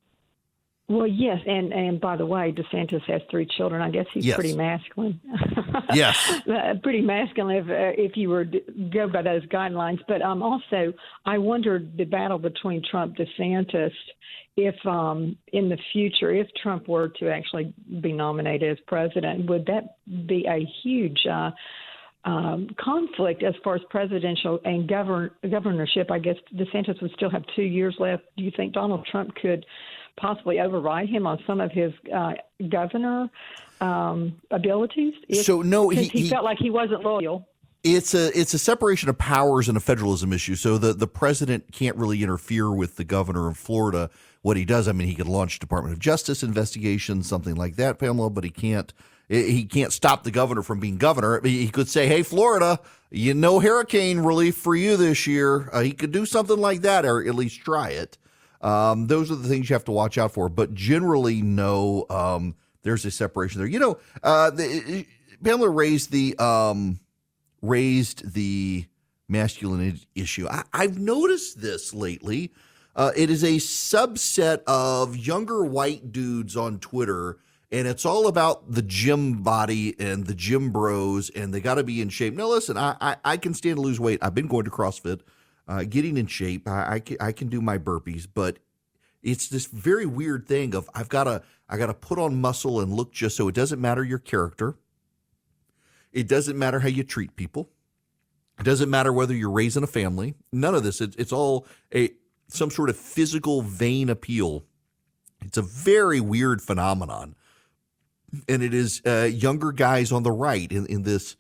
Well, 0.91 1.08
yes, 1.08 1.39
and 1.47 1.71
and 1.71 2.01
by 2.01 2.17
the 2.17 2.25
way, 2.25 2.51
DeSantis 2.51 3.04
has 3.04 3.21
three 3.32 3.45
children. 3.45 3.82
I 3.82 3.89
guess 3.89 4.08
he's 4.13 4.25
yes. 4.25 4.36
pretty 4.36 4.56
masculine. 4.56 5.21
yes, 5.93 6.41
uh, 6.49 6.73
pretty 6.84 6.99
masculine 6.99 7.56
if 7.56 7.69
uh, 7.69 8.01
if 8.01 8.17
you 8.17 8.27
were 8.27 8.43
to 8.43 8.60
go 8.91 9.08
by 9.08 9.21
those 9.21 9.45
guidelines. 9.45 9.99
But 10.06 10.21
um, 10.21 10.43
also, 10.43 10.91
I 11.25 11.38
wondered 11.38 11.95
the 11.95 12.04
battle 12.04 12.39
between 12.39 12.84
Trump 12.84 13.15
DeSantis. 13.15 13.93
If 14.58 14.75
um, 14.86 15.38
in 15.54 15.69
the 15.69 15.77
future, 15.93 16.34
if 16.34 16.47
Trump 16.62 16.89
were 16.89 17.08
to 17.19 17.30
actually 17.30 17.73
be 18.01 18.12
nominated 18.12 18.73
as 18.73 18.84
president, 18.86 19.49
would 19.49 19.67
that 19.67 19.95
be 20.27 20.45
a 20.45 20.67
huge 20.84 21.25
uh, 21.25 21.51
um, 22.25 22.69
conflict 22.79 23.43
as 23.43 23.53
far 23.63 23.75
as 23.75 23.81
presidential 23.89 24.60
and 24.65 24.88
govern- 24.88 25.31
governorship? 25.49 26.12
I 26.12 26.19
guess 26.19 26.36
DeSantis 26.55 27.01
would 27.01 27.12
still 27.15 27.29
have 27.29 27.43
two 27.55 27.63
years 27.63 27.95
left. 27.99 28.23
Do 28.38 28.43
you 28.43 28.51
think 28.55 28.73
Donald 28.73 29.05
Trump 29.10 29.36
could? 29.36 29.65
possibly 30.17 30.60
override 30.60 31.10
him 31.10 31.25
on 31.25 31.39
some 31.47 31.60
of 31.62 31.71
his 31.71 31.91
uh, 32.13 32.34
governor 32.69 33.29
um, 33.79 34.39
abilities. 34.51 35.13
If, 35.27 35.45
so 35.45 35.62
no, 35.62 35.89
he, 35.89 36.03
he, 36.03 36.23
he 36.23 36.29
felt 36.29 36.43
like 36.43 36.57
he 36.60 36.69
wasn't 36.69 37.03
loyal. 37.03 37.47
It's 37.84 38.13
a 38.13 38.27
it's 38.39 38.53
a 38.53 38.60
separation 38.60 39.10
of 39.10 39.17
powers 39.17 39.67
and 39.67 39.75
a 39.75 39.79
federalism 39.79 40.31
issue. 40.34 40.55
So 40.55 40.77
the 40.77 40.93
the 40.93 41.07
president 41.07 41.71
can't 41.71 41.97
really 41.97 42.21
interfere 42.21 42.71
with 42.71 42.95
the 42.97 43.03
governor 43.03 43.47
of 43.47 43.57
Florida. 43.57 44.12
What 44.43 44.55
he 44.57 44.65
does, 44.65 44.88
I 44.88 44.91
mean, 44.91 45.07
he 45.07 45.15
could 45.15 45.27
launch 45.27 45.60
Department 45.60 45.93
of 45.93 45.99
Justice 45.99 46.43
investigations, 46.43 47.27
something 47.27 47.55
like 47.55 47.77
that, 47.77 47.97
Pamela. 47.97 48.29
But 48.29 48.43
he 48.43 48.51
can't 48.51 48.93
he 49.32 49.63
can't 49.63 49.94
stop 49.94 50.24
the 50.24 50.32
governor 50.32 50.62
from 50.62 50.80
being 50.80 50.98
governor. 50.98 51.39
He 51.41 51.70
could 51.70 51.88
say, 51.88 52.08
"Hey, 52.08 52.22
Florida, 52.22 52.80
you 53.10 53.34
know 53.34 53.60
hurricane 53.60 54.20
relief 54.20 54.58
for 54.58 54.76
you 54.76 54.98
this 54.98 55.26
year." 55.26 55.70
Uh, 55.72 55.82
he 55.82 55.94
could 55.94 56.12
do 56.12 56.26
something 56.26 56.58
like 56.58 56.82
that, 56.82 57.06
or 57.06 57.26
at 57.26 57.36
least 57.36 57.62
try 57.62 57.89
it. 57.89 58.17
Um, 58.62 59.08
those 59.08 59.32
are 59.32 59.36
the 59.36 59.48
things 59.48 59.70
you 59.70 59.74
have 59.74 59.86
to 59.86 59.91
watch 59.91 60.17
out 60.17 60.34
for. 60.34 60.50
But 60.50 60.74
generally, 60.74 61.41
no, 61.41 62.06
um, 62.10 62.56
there's 62.84 63.06
a 63.06 63.12
separation 63.12 63.60
there. 63.60 63.67
You 63.70 63.80
know, 63.80 63.98
uh, 64.22 64.52
Pamela 65.44 65.70
raised 65.70 66.12
the 66.12 66.38
um, 66.38 67.00
raised 67.62 68.34
the 68.34 68.86
masculinity 69.30 70.08
issue. 70.13 70.48
I, 70.50 70.63
I've 70.74 71.00
noticed 71.00 71.62
this 71.62 71.94
lately. 71.94 72.52
Uh, 72.94 73.12
it 73.15 73.30
is 73.30 73.44
a 73.44 73.56
subset 73.56 74.63
of 74.67 75.15
younger 75.15 75.63
white 75.63 76.12
dudes 76.12 76.58
on 76.58 76.80
Twitter, 76.80 77.38
and 77.71 77.88
it's 77.88 78.05
all 78.05 78.27
about 78.27 78.71
the 78.71 78.81
gym 78.81 79.43
body 79.43 79.95
and 79.99 80.25
the 80.25 80.36
gym 80.36 80.71
bros, 80.71 81.29
and 81.29 81.53
they 81.53 81.62
got 81.62 81.75
to 81.75 81.84
be 81.84 82.01
in 82.01 82.10
shape. 82.10 82.34
Now, 82.34 82.47
listen, 82.47 82.77
I, 82.77 82.95
I, 82.99 83.15
I 83.23 83.38
can 83.38 83.53
stand 83.53 83.77
to 83.77 83.81
lose 83.81 83.99
weight. 83.99 84.19
I've 84.21 84.36
been 84.36 84.47
going 84.47 84.65
to 84.65 84.71
CrossFit 84.71 85.21
uh, 85.67 85.84
getting 85.84 86.17
in 86.17 86.27
shape. 86.27 86.67
I, 86.67 86.95
I 86.95 86.99
can, 86.99 87.17
I 87.21 87.31
can 87.31 87.47
do 87.47 87.62
my 87.62 87.77
burpees, 87.77 88.27
but 88.31 88.60
it's 89.23 89.47
this 89.47 89.67
very 89.67 90.05
weird 90.05 90.47
thing 90.47 90.75
of 90.75 90.89
I've 90.93 91.10
got 91.10 91.25
to 91.25 91.43
I 91.69 91.77
got 91.77 91.88
to 91.88 91.93
put 91.93 92.19
on 92.19 92.41
muscle 92.41 92.81
and 92.81 92.91
look 92.91 93.13
just 93.13 93.38
so 93.38 93.47
it 93.47 93.55
doesn't 93.55 93.79
matter 93.79 94.03
your 94.03 94.19
character. 94.19 94.75
It 96.12 96.27
doesn't 96.27 96.60
matter 96.60 96.81
how 96.81 96.89
you 96.89 97.03
treat 97.03 97.38
people. 97.38 97.69
It 98.60 98.63
doesn't 98.63 98.89
matter 98.89 99.13
whether 99.13 99.34
you're 99.34 99.49
raising 99.49 99.84
a 99.84 99.88
family. 99.88 100.36
None 100.51 100.75
of 100.75 100.84
this. 100.84 100.99
It, 100.99 101.15
it's 101.17 101.31
all 101.31 101.65
a 101.95 102.12
some 102.49 102.69
sort 102.69 102.89
of 102.89 102.97
physical 102.97 103.62
vain 103.62 104.10
appeal. 104.10 104.65
It's 105.41 105.57
a 105.57 105.62
very 105.62 106.19
weird 106.19 106.62
phenomenon, 106.62 107.36
and 108.48 108.63
it 108.63 108.74
is 108.74 109.02
uh, 109.06 109.30
younger 109.32 109.72
guys 109.72 110.12
on 110.12 110.24
the 110.24 110.32
right 110.32 110.72
in, 110.72 110.86
in 110.88 111.04
this 111.04 111.36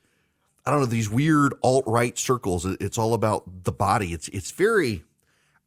I 0.65 0.71
don't 0.71 0.81
know 0.81 0.85
these 0.85 1.09
weird 1.09 1.53
alt 1.63 1.85
right 1.87 2.17
circles. 2.17 2.65
It's 2.65 2.97
all 2.97 3.13
about 3.13 3.63
the 3.63 3.71
body. 3.71 4.13
It's 4.13 4.27
it's 4.29 4.51
very 4.51 5.03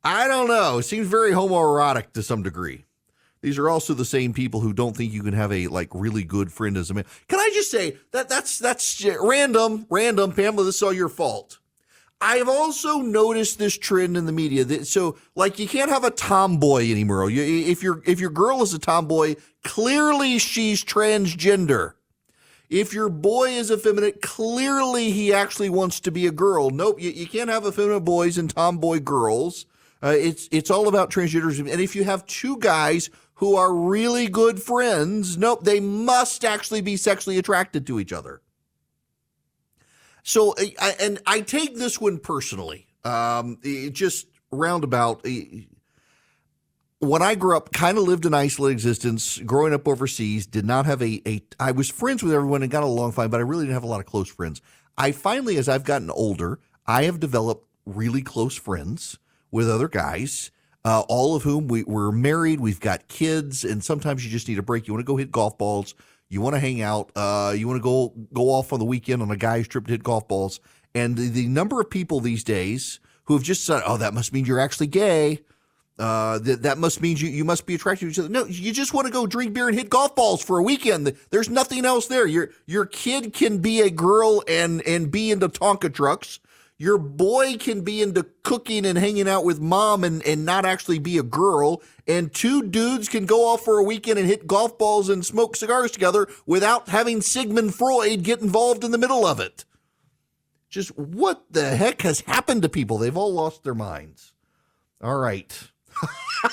I 0.03 0.29
don't 0.29 0.49
know. 0.49 0.79
It 0.79 0.85
seems 0.85 1.09
very 1.09 1.33
homoerotic 1.33 2.13
to 2.13 2.23
some 2.23 2.43
degree. 2.43 2.85
These 3.41 3.59
are 3.59 3.69
also 3.69 3.93
the 3.93 4.05
same 4.05 4.33
people 4.33 4.61
who 4.61 4.73
don't 4.73 4.97
think 4.97 5.13
you 5.13 5.23
can 5.23 5.35
have 5.35 5.53
a 5.53 5.67
like 5.67 5.91
really 5.93 6.25
good 6.25 6.53
friend 6.53 6.77
as 6.77 6.91
a 6.91 6.95
man. 6.95 7.05
Can 7.29 7.41
I 7.41 7.51
just 7.53 7.71
say 7.71 7.97
that 8.13 8.29
that's 8.29 8.59
that's 8.59 9.05
random, 9.21 9.87
random, 9.91 10.33
Pamela. 10.33 10.65
This 10.65 10.77
is 10.77 10.83
all 10.83 10.93
your 10.93 11.09
fault. 11.09 11.59
I've 12.25 12.49
also 12.49 13.01
noticed 13.01 13.59
this 13.59 13.77
trend 13.77 14.17
in 14.17 14.25
the 14.25 14.33
media 14.33 14.65
that 14.65 14.87
so 14.87 15.19
like 15.35 15.59
you 15.59 15.69
can't 15.69 15.91
have 15.91 16.05
a 16.05 16.11
tomboy 16.11 16.91
anymore. 16.91 17.29
You, 17.29 17.43
if 17.43 17.83
your 17.83 18.03
if 18.07 18.19
your 18.19 18.31
girl 18.31 18.63
is 18.63 18.73
a 18.73 18.79
tomboy, 18.79 19.37
clearly 19.63 20.39
she's 20.39 20.83
transgender. 20.83 21.93
If 22.71 22.95
your 22.95 23.11
boy 23.11 23.51
is 23.51 23.71
effeminate, 23.71 24.23
clearly 24.23 25.11
he 25.11 25.35
actually 25.35 25.69
wants 25.69 26.01
to 26.01 26.11
be 26.11 26.27
a 26.27 26.33
girl. 26.33 26.71
Nope, 26.71 26.99
you, 26.99 27.11
you 27.11 27.27
can't 27.27 27.51
have 27.51 27.67
effeminate 27.67 28.07
boys 28.07 28.39
and 28.39 28.49
tomboy 28.49 29.01
girls. 29.01 29.67
Uh, 30.03 30.15
it's 30.17 30.49
it's 30.51 30.71
all 30.71 30.89
about 30.89 31.11
transgenderism. 31.11 31.71
And 31.71 31.79
if 31.79 31.95
you 31.95 32.05
have 32.05 32.25
two 32.25 32.57
guys 32.57 33.11
who 33.35 33.55
are 33.55 33.75
really 33.75 34.29
good 34.29 34.63
friends, 34.63 35.37
nope, 35.37 35.65
they 35.65 35.79
must 35.79 36.43
actually 36.43 36.81
be 36.81 36.97
sexually 36.97 37.37
attracted 37.37 37.87
to 37.87 38.01
each 38.01 38.15
other. 38.15 38.41
So, 40.25 40.55
and 41.01 41.21
I 41.27 41.43
take 41.43 41.77
this 41.77 42.01
one 42.01 42.19
personally. 42.19 42.87
Um, 43.05 43.59
just 43.93 44.27
roundabout 44.51 45.25
when 46.99 47.23
I 47.23 47.35
grew 47.35 47.57
up, 47.57 47.73
kind 47.73 47.99
of 47.99 48.05
lived 48.05 48.25
an 48.25 48.35
isolated 48.35 48.73
existence. 48.73 49.39
Growing 49.39 49.75
up 49.75 49.87
overseas, 49.87 50.47
did 50.47 50.65
not 50.65 50.87
have 50.87 51.03
a, 51.03 51.21
a. 51.27 51.43
I 51.61 51.73
was 51.73 51.91
friends 51.91 52.23
with 52.23 52.33
everyone 52.33 52.63
and 52.63 52.71
got 52.71 52.83
along 52.83 53.13
fine, 53.13 53.29
but 53.29 53.39
I 53.39 53.43
really 53.43 53.65
didn't 53.65 53.75
have 53.75 53.85
a 53.85 53.89
lot 53.89 54.01
of 54.01 54.07
close 54.07 54.29
friends. 54.29 54.63
I 54.97 55.13
finally, 55.13 55.57
as 55.59 55.69
I've 55.69 55.85
gotten 55.85 56.11
older, 56.11 56.59
I 56.87 57.05
have 57.05 57.21
developed 57.21 57.69
really 57.85 58.23
close 58.23 58.57
friends 58.57 59.19
with 59.51 59.69
other 59.69 59.89
guys, 59.89 60.51
uh, 60.85 61.03
all 61.09 61.37
of 61.37 61.43
whom 61.43 61.69
we, 61.69 61.85
we're 61.85 62.13
married. 62.13 62.61
We've 62.61 62.81
got 62.81 63.09
kids, 63.09 63.65
and 63.65 63.85
sometimes 63.85 64.25
you 64.25 64.31
just 64.31 64.49
need 64.49 64.59
a 64.59 64.63
break. 64.63 64.87
You 64.87 64.95
want 64.95 65.05
to 65.05 65.13
go 65.13 65.17
hit 65.17 65.31
golf 65.31 65.59
balls. 65.59 65.95
You 66.35 66.40
want 66.40 66.57
to 66.57 66.61
hang 66.61 66.83
out. 66.83 67.12
Uh, 67.14 67.55
you 67.57 67.68
want 67.68 67.79
to 67.79 67.83
go 67.83 68.12
go 68.33 68.51
off 68.51 68.73
on 68.73 68.81
the 68.81 68.85
weekend 68.85 69.23
on 69.23 69.31
a 69.31 69.37
guy's 69.37 69.68
trip 69.68 69.87
to 69.87 69.92
hit 69.92 70.03
golf 70.03 70.27
balls. 70.27 70.59
And 70.92 71.16
the, 71.16 71.29
the 71.29 71.47
number 71.47 71.81
of 71.81 71.88
people 71.88 72.18
these 72.18 72.42
days 72.42 72.99
who 73.25 73.35
have 73.35 73.44
just 73.44 73.64
said, 73.64 73.83
"Oh, 73.87 73.97
that 73.99 74.12
must 74.12 74.33
mean 74.33 74.44
you're 74.44 74.59
actually 74.59 74.88
gay." 74.88 75.40
Uh, 75.97 76.40
that 76.40 76.62
that 76.62 76.77
must 76.77 77.01
mean 77.01 77.16
you 77.16 77.29
you 77.29 77.44
must 77.44 77.66
be 77.66 77.77
attracted 77.77 78.07
to 78.07 78.11
each 78.11 78.18
other. 78.18 78.29
No, 78.29 78.47
you 78.47 78.73
just 78.73 78.92
want 78.92 79.07
to 79.07 79.12
go 79.12 79.29
drink 79.29 79.55
beer 79.55 79.68
and 79.68 79.79
hit 79.79 79.88
golf 79.88 80.16
balls 80.16 80.42
for 80.42 80.59
a 80.59 80.62
weekend. 80.62 81.14
There's 81.31 81.49
nothing 81.49 81.85
else 81.85 82.09
there. 82.09 82.27
Your 82.27 82.51
your 82.66 82.85
kid 82.85 83.33
can 83.33 83.59
be 83.59 83.81
a 83.81 83.90
girl 83.90 84.42
and 84.49 84.83
and 84.83 85.12
be 85.12 85.31
into 85.31 85.49
Tonka 85.49 85.94
trucks. 85.94 86.40
Your 86.77 86.99
boy 86.99 87.57
can 87.57 87.83
be 87.83 88.03
into 88.03 88.25
cooking 88.43 88.85
and 88.85 88.99
hanging 88.99 89.29
out 89.29 89.45
with 89.45 89.61
mom 89.61 90.03
and, 90.03 90.23
and 90.27 90.45
not 90.45 90.65
actually 90.65 90.99
be 90.99 91.19
a 91.19 91.23
girl. 91.23 91.81
And 92.07 92.33
two 92.33 92.63
dudes 92.63 93.09
can 93.09 93.27
go 93.27 93.47
off 93.47 93.63
for 93.63 93.79
a 93.79 93.85
weekend 93.85 94.19
and 94.19 94.27
hit 94.27 94.47
golf 94.47 94.77
balls 94.77 95.09
and 95.09 95.25
smoke 95.25 95.55
cigars 95.55 95.93
together 95.93 96.27
without 96.47 96.89
having 96.89 97.21
Sigmund 97.21 97.75
Freud 97.75 98.25
get 98.25 98.41
involved 98.41 98.83
in 98.83 98.91
the 98.91 98.99
middle 98.99 99.25
of 99.25 99.39
it. 99.39 99.65
Just 100.69 100.97
what 100.99 101.45
the 101.53 101.77
heck 101.77 102.03
has 102.03 102.21
happened 102.23 102.63
to 102.63 102.69
people? 102.69 102.99
They've 102.99 103.17
all 103.17 103.33
lost 103.33 103.63
their 103.63 103.77
minds. 103.77 104.33
All 105.01 105.17
right. 105.17 105.57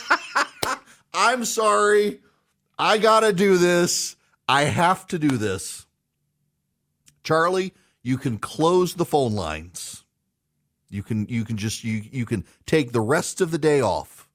I'm 1.13 1.45
sorry. 1.45 2.19
I 2.77 2.99
gotta 2.99 3.33
do 3.33 3.57
this. 3.57 4.15
I 4.47 4.63
have 4.63 5.07
to 5.07 5.17
do 5.17 5.37
this. 5.37 5.87
Charlie, 7.23 7.73
you 8.03 8.17
can 8.17 8.37
close 8.37 8.93
the 8.93 9.05
phone 9.05 9.33
lines. 9.33 10.00
You 10.91 11.03
can 11.03 11.25
you 11.27 11.45
can 11.45 11.55
just 11.55 11.85
you 11.85 12.03
you 12.11 12.25
can 12.25 12.43
take 12.65 12.91
the 12.91 12.99
rest 12.99 13.39
of 13.39 13.51
the 13.51 13.57
day 13.57 13.79
off. 13.79 14.27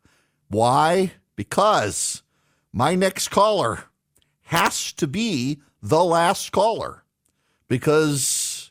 Why? 0.48 1.12
Because 1.36 2.22
my 2.72 2.94
next 2.94 3.28
caller 3.28 3.84
has 4.44 4.90
to 4.94 5.06
be 5.06 5.60
the 5.82 6.02
last 6.02 6.52
caller 6.52 7.04
because 7.68 8.70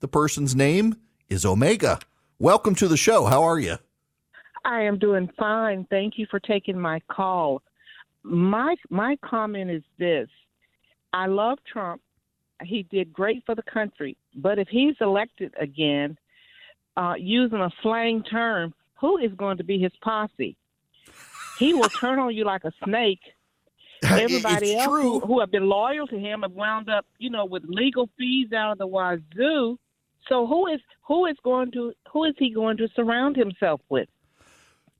the 0.00 0.08
person's 0.08 0.56
name 0.56 0.96
is 1.28 1.46
Omega. 1.46 2.00
Welcome 2.40 2.74
to 2.74 2.88
the 2.88 2.96
show. 2.96 3.26
How 3.26 3.44
are 3.44 3.60
you? 3.60 3.76
I 4.64 4.82
am 4.82 4.98
doing 4.98 5.30
fine. 5.38 5.86
Thank 5.88 6.18
you 6.18 6.26
for 6.28 6.40
taking 6.40 6.80
my 6.80 7.00
call. 7.08 7.62
My 8.24 8.74
my 8.90 9.16
comment 9.24 9.70
is 9.70 9.84
this. 10.00 10.28
I 11.12 11.26
love 11.26 11.58
Trump. 11.64 12.02
He 12.64 12.82
did 12.82 13.12
great 13.12 13.44
for 13.46 13.54
the 13.54 13.62
country. 13.62 14.16
But 14.34 14.58
if 14.58 14.66
he's 14.66 14.96
elected 15.00 15.54
again, 15.60 16.18
uh, 17.00 17.14
using 17.18 17.60
a 17.60 17.70
slang 17.82 18.22
term, 18.22 18.74
who 19.00 19.16
is 19.16 19.32
going 19.32 19.56
to 19.56 19.64
be 19.64 19.78
his 19.78 19.92
posse? 20.02 20.56
He 21.58 21.72
will 21.72 21.88
turn 21.88 22.18
on 22.18 22.34
you 22.34 22.44
like 22.44 22.64
a 22.64 22.72
snake. 22.84 23.20
Everybody 24.04 24.72
It's 24.72 24.82
else 24.82 24.90
true. 24.90 25.20
who, 25.20 25.20
who 25.20 25.40
have 25.40 25.50
been 25.50 25.66
loyal 25.66 26.06
to 26.08 26.18
him 26.18 26.42
have 26.42 26.52
wound 26.52 26.90
up, 26.90 27.06
you 27.18 27.30
know, 27.30 27.46
with 27.46 27.62
legal 27.66 28.08
fees 28.18 28.52
out 28.52 28.72
of 28.72 28.78
the 28.78 28.86
wazoo. 28.86 29.78
So 30.28 30.46
who 30.46 30.66
is 30.66 30.80
who 31.06 31.26
is 31.26 31.36
going 31.42 31.72
to 31.72 31.92
who 32.12 32.24
is 32.24 32.34
he 32.38 32.52
going 32.52 32.76
to 32.78 32.88
surround 32.94 33.36
himself 33.36 33.80
with? 33.88 34.08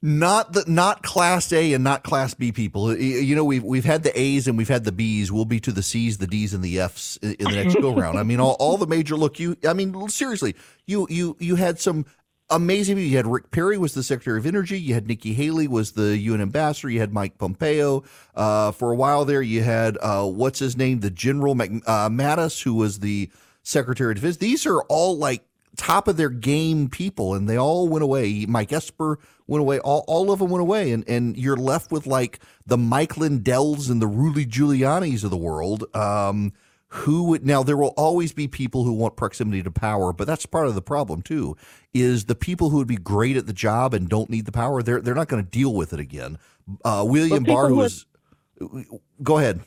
Not 0.03 0.55
the 0.55 0.65
not 0.67 1.03
class 1.03 1.53
A 1.53 1.75
and 1.75 1.85
not 1.85 2.05
class 2.05 2.33
B 2.33 2.53
people. 2.53 2.97
You 2.97 3.37
know, 3.37 3.45
we've 3.45 3.63
we've 3.63 3.85
had 3.85 4.03
the 4.03 4.19
A's 4.19 4.49
and 4.49 4.57
we've 4.57 4.69
had 4.69 4.85
the 4.85 4.93
B's. 4.93 5.31
We'll 5.31 5.45
be 5.45 5.61
to 5.61 5.73
the 5.73 5.83
C's, 5.83 6.17
the 6.17 6.27
D's, 6.27 6.55
and 6.55 6.65
the 6.65 6.81
F's 6.81 7.19
in 7.19 7.37
the 7.39 7.51
next 7.51 7.75
go 7.75 7.95
round. 7.95 8.19
I 8.19 8.23
mean, 8.23 8.41
all, 8.41 8.57
all 8.59 8.79
the 8.79 8.87
major 8.87 9.15
look. 9.15 9.39
You, 9.39 9.59
I 9.69 9.75
mean, 9.75 10.09
seriously, 10.09 10.55
you 10.87 11.07
you 11.11 11.37
you 11.39 11.57
had 11.57 11.79
some 11.79 12.07
amazing. 12.49 12.97
You 12.97 13.15
had 13.17 13.27
Rick 13.27 13.51
Perry 13.51 13.77
was 13.77 13.93
the 13.93 14.03
Secretary 14.03 14.39
of 14.39 14.47
Energy. 14.47 14.81
You 14.81 14.95
had 14.95 15.07
Nikki 15.07 15.35
Haley 15.35 15.69
was 15.69 15.93
the 15.93 16.17
UN 16.17 16.41
ambassador. 16.41 16.89
You 16.89 17.01
had 17.01 17.13
Mike 17.13 17.37
Pompeo. 17.37 18.03
Uh, 18.35 18.73
for 18.73 18.93
a 18.93 18.97
while 18.97 19.27
there, 19.27 19.43
you 19.43 19.63
had 19.63 19.99
uh, 20.01 20.27
what's 20.27 20.61
his 20.61 20.79
name, 20.79 21.01
the 21.01 21.11
General 21.11 21.55
Mc, 21.55 21.83
uh, 21.87 22.09
Mattis, 22.09 22.63
who 22.63 22.73
was 22.73 23.01
the 23.01 23.31
Secretary 23.63 24.13
of 24.13 24.17
Defense. 24.17 24.39
These 24.39 24.65
are 24.67 24.81
all 24.85 25.19
like 25.19 25.45
top 25.77 26.09
of 26.09 26.17
their 26.17 26.31
game 26.31 26.89
people, 26.89 27.35
and 27.35 27.49
they 27.49 27.57
all 27.57 27.89
went 27.89 28.03
away. 28.03 28.47
Mike 28.47 28.73
Esper 28.73 29.19
went 29.51 29.61
away. 29.61 29.81
All, 29.81 30.05
all 30.07 30.31
of 30.31 30.39
them 30.39 30.49
went 30.49 30.63
away, 30.63 30.93
and 30.93 31.07
and 31.09 31.37
you're 31.37 31.57
left 31.57 31.91
with 31.93 32.07
like 32.07 32.39
the 32.65 32.79
Mike 32.79 33.15
Lindells 33.15 33.91
and 33.91 34.01
the 34.01 34.07
Rudy 34.07 34.47
Giuliani's 34.47 35.25
of 35.25 35.31
the 35.31 35.37
world. 35.37 35.85
Um, 35.95 36.53
who 36.89 37.25
would 37.25 37.45
now? 37.45 37.63
There 37.63 37.77
will 37.77 37.95
always 37.97 38.33
be 38.33 38.49
people 38.49 38.85
who 38.85 38.93
want 38.93 39.17
proximity 39.17 39.63
to 39.63 39.71
power, 39.71 40.13
but 40.13 40.27
that's 40.27 40.47
part 40.47 40.67
of 40.67 40.75
the 40.75 40.83
problem 40.83 41.21
too. 41.21 41.57
Is 41.93 42.25
the 42.27 42.35
people 42.35 42.71
who 42.71 42.79
would 42.79 42.89
be 42.89 42.97
great 42.97 43.37
at 43.37 43.47
the 43.47 43.53
job 43.53 43.93
and 43.93 44.09
don't 44.09 44.31
need 44.31 44.47
the 44.47 44.53
power? 44.53 44.83
They're 44.83 45.01
they're 45.01 45.15
not 45.15 45.29
going 45.29 45.45
to 45.45 45.51
deal 45.51 45.75
with 45.75 45.93
it 45.93 46.01
again. 46.01 46.39
Uh, 46.85 47.05
William 47.07 47.43
Barr, 47.43 47.69
who 47.69 47.83
is, 47.83 48.07
was, 48.61 48.85
go 49.23 49.39
ahead. 49.39 49.61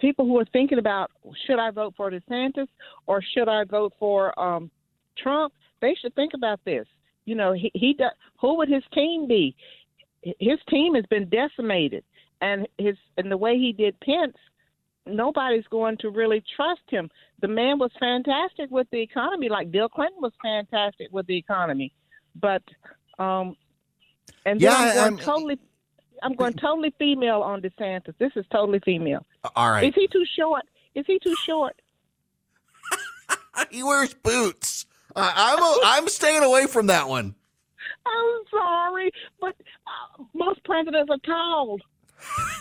people 0.00 0.24
who 0.24 0.38
are 0.38 0.46
thinking 0.46 0.78
about 0.78 1.10
should 1.46 1.58
I 1.58 1.70
vote 1.70 1.94
for 1.96 2.10
DeSantis 2.10 2.68
or 3.06 3.22
should 3.22 3.48
I 3.48 3.64
vote 3.64 3.92
for 3.98 4.38
um, 4.40 4.70
Trump, 5.16 5.52
they 5.80 5.94
should 6.00 6.14
think 6.14 6.32
about 6.34 6.60
this. 6.64 6.86
You 7.28 7.34
know, 7.34 7.52
he, 7.52 7.70
he 7.74 7.92
does, 7.92 8.12
who 8.40 8.56
would 8.56 8.70
his 8.70 8.82
team 8.94 9.28
be? 9.28 9.54
His 10.22 10.58
team 10.70 10.94
has 10.94 11.04
been 11.10 11.28
decimated, 11.28 12.04
and 12.40 12.66
his 12.78 12.96
and 13.18 13.30
the 13.30 13.36
way 13.36 13.58
he 13.58 13.72
did 13.72 14.00
Pence, 14.00 14.36
nobody's 15.06 15.66
going 15.70 15.98
to 15.98 16.08
really 16.08 16.42
trust 16.56 16.80
him. 16.88 17.10
The 17.42 17.48
man 17.48 17.78
was 17.78 17.90
fantastic 18.00 18.70
with 18.70 18.86
the 18.92 19.00
economy, 19.02 19.50
like 19.50 19.70
Bill 19.70 19.90
Clinton 19.90 20.22
was 20.22 20.32
fantastic 20.42 21.08
with 21.12 21.26
the 21.26 21.36
economy, 21.36 21.92
but 22.34 22.62
um, 23.18 23.56
and 24.46 24.58
then 24.58 24.70
Yeah, 24.70 24.76
I'm 24.76 24.94
going 24.94 24.98
I'm- 25.04 25.18
totally. 25.18 25.58
I'm 26.20 26.34
going 26.34 26.54
totally 26.54 26.92
female 26.98 27.42
on 27.42 27.60
DeSantis. 27.62 28.14
This 28.18 28.32
is 28.34 28.44
totally 28.50 28.80
female. 28.80 29.24
All 29.54 29.70
right, 29.70 29.84
Is 29.84 29.94
he 29.94 30.08
too 30.08 30.24
short? 30.36 30.64
Is 30.96 31.04
he 31.06 31.20
too 31.20 31.36
short? 31.46 31.80
he 33.70 33.84
wears 33.84 34.14
boots. 34.14 34.86
I, 35.16 35.52
I'm 35.54 35.62
a, 35.62 35.80
I'm 35.84 36.08
staying 36.08 36.42
away 36.42 36.66
from 36.66 36.86
that 36.86 37.08
one. 37.08 37.34
I'm 38.06 38.42
sorry, 38.50 39.10
but 39.40 39.54
uh, 39.86 40.24
most 40.34 40.64
presidents 40.64 41.10
are 41.10 41.18
tall. 41.24 41.78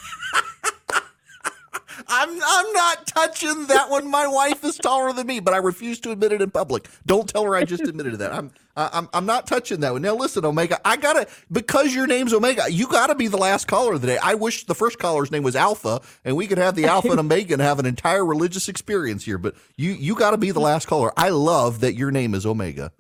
I'm 2.10 2.30
I'm 2.30 2.74
not 2.74 3.06
touching 3.08 3.68
that 3.68 3.90
one. 3.90 4.10
My 4.10 4.28
wife 4.28 4.64
is 4.64 4.78
taller 4.78 5.12
than 5.14 5.28
me, 5.28 5.40
but 5.40 5.54
I 5.54 5.58
refuse 5.58 6.00
to 6.02 6.12
admit 6.12 6.32
it 6.32 6.42
in 6.42 6.50
public. 6.52 6.88
Don't 7.06 7.28
tell 7.28 7.44
her 7.44 7.56
I 7.56 7.64
just 7.64 7.84
admitted 7.84 8.18
that. 8.20 8.34
I'm 8.34 8.52
I- 8.76 8.90
I'm 8.94 9.10
I'm 9.14 9.26
not 9.26 9.48
touching 9.48 9.80
that 9.82 9.94
one. 9.94 10.02
Now 10.02 10.16
listen, 10.16 10.46
Omega, 10.46 10.80
I 10.86 10.98
gotta 10.98 11.28
because 11.52 11.94
your 11.94 12.08
name's 12.08 12.34
Omega, 12.34 12.64
you 12.72 12.88
gotta 12.88 13.16
be 13.16 13.28
the 13.28 13.38
last 13.38 13.68
caller 13.68 13.94
of 13.94 14.02
the 14.02 14.08
day. 14.08 14.18
I 14.22 14.36
wish 14.36 14.66
the 14.66 14.76
first 14.76 15.00
caller's 15.00 15.32
name 15.32 15.44
was 15.44 15.56
Alpha, 15.56 16.02
and 16.24 16.36
we 16.38 16.48
could 16.48 16.58
have 16.60 16.76
the 16.76 16.86
Alpha 16.86 17.10
and 17.12 17.20
Omega 17.20 17.54
and 17.54 17.62
have 17.62 17.80
an 17.80 17.86
entire 17.86 18.26
religious 18.26 18.70
experience 18.70 19.26
here. 19.26 19.38
But 19.38 19.56
you 19.76 19.92
you 19.92 20.16
gotta 20.16 20.38
be 20.38 20.52
the 20.52 20.60
last 20.62 20.88
caller. 20.88 21.12
I 21.18 21.30
love 21.30 21.80
that 21.82 21.96
your 21.96 22.12
name 22.12 22.34
is 22.34 22.46
Omega. 22.46 22.92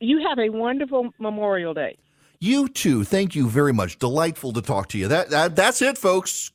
You 0.00 0.26
have 0.28 0.38
a 0.38 0.48
wonderful 0.48 1.10
Memorial 1.18 1.74
Day. 1.74 1.98
You 2.40 2.68
too. 2.68 3.04
Thank 3.04 3.34
you 3.34 3.48
very 3.50 3.74
much. 3.74 3.98
Delightful 3.98 4.54
to 4.54 4.62
talk 4.62 4.88
to 4.88 4.98
you. 4.98 5.08
That, 5.08 5.28
that 5.28 5.54
that's 5.56 5.82
it, 5.82 5.98
folks. 5.98 6.50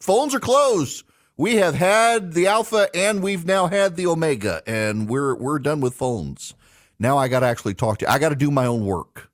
Phones 0.00 0.34
are 0.34 0.40
closed. 0.40 1.04
We 1.36 1.56
have 1.56 1.74
had 1.74 2.34
the 2.34 2.46
Alpha 2.46 2.88
and 2.94 3.20
we've 3.20 3.44
now 3.44 3.66
had 3.66 3.96
the 3.96 4.06
Omega, 4.06 4.62
and 4.68 5.08
we're 5.08 5.34
we're 5.34 5.58
done 5.58 5.80
with 5.80 5.94
phones. 5.94 6.54
Now 7.00 7.18
I 7.18 7.26
got 7.26 7.40
to 7.40 7.46
actually 7.46 7.74
talk 7.74 7.98
to 7.98 8.04
you. 8.04 8.10
I 8.10 8.20
got 8.20 8.28
to 8.28 8.36
do 8.36 8.52
my 8.52 8.66
own 8.66 8.86
work. 8.86 9.32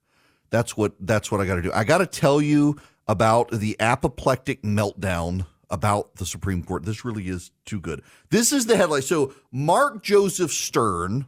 That's 0.49 0.79
what 0.79 0.95
that's 1.01 1.31
what 1.31 1.43
I 1.43 1.45
got 1.45 1.57
to 1.57 1.63
do. 1.63 1.73
I 1.75 1.85
got 1.85 1.99
to 1.99 2.07
tell 2.07 2.41
you 2.41 2.79
about 3.07 3.51
the 3.51 3.77
apoplectic 3.79 4.63
meltdown 4.63 5.45
about 5.69 6.17
the 6.17 6.25
Supreme 6.25 6.63
Court. 6.65 6.87
This 6.87 7.05
really 7.05 7.29
is 7.29 7.51
too 7.67 7.81
good. 7.81 8.03
This 8.31 8.51
is 8.51 8.65
the 8.65 8.79
headline. 8.79 9.03
So 9.03 9.35
Mark 9.53 10.03
Joseph 10.03 10.53
Stern 10.53 11.27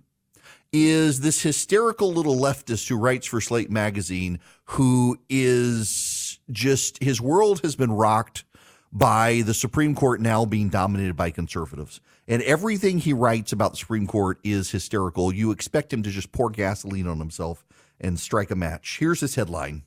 is 0.72 1.20
this 1.20 1.42
hysterical 1.42 2.14
little 2.14 2.37
leftist 2.37 2.88
who 2.88 2.96
writes 2.96 3.26
for 3.26 3.42
Slate 3.42 3.70
magazine 3.70 4.40
who 4.64 5.18
is 5.28 6.38
just 6.50 7.02
his 7.02 7.20
world 7.20 7.61
has 7.61 7.76
been 7.76 7.92
rocked 7.92 8.44
by 8.92 9.42
the 9.46 9.55
Supreme 9.55 9.94
Court 9.94 10.20
now 10.20 10.44
being 10.44 10.68
dominated 10.68 11.16
by 11.16 11.31
conservatives. 11.31 12.00
And 12.28 12.42
everything 12.42 12.98
he 12.98 13.12
writes 13.12 13.52
about 13.52 13.72
the 13.72 13.78
Supreme 13.78 14.07
Court 14.07 14.38
is 14.44 14.70
hysterical. 14.70 15.33
You 15.33 15.50
expect 15.50 15.92
him 15.92 16.02
to 16.02 16.11
just 16.11 16.31
pour 16.31 16.50
gasoline 16.50 17.07
on 17.07 17.18
himself 17.18 17.64
and 18.00 18.20
strike 18.20 18.50
a 18.50 18.57
match. 18.57 18.98
Here's 18.98 19.20
his 19.20 19.35
headline. 19.35 19.85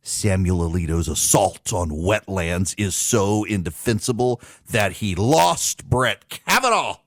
Samuel 0.00 0.68
Alito's 0.68 1.06
assault 1.06 1.72
on 1.72 1.90
wetlands 1.90 2.74
is 2.76 2.96
so 2.96 3.44
indefensible 3.44 4.40
that 4.70 4.92
he 4.92 5.14
lost 5.14 5.88
Brett 5.88 6.28
Kavanaugh. 6.28 6.98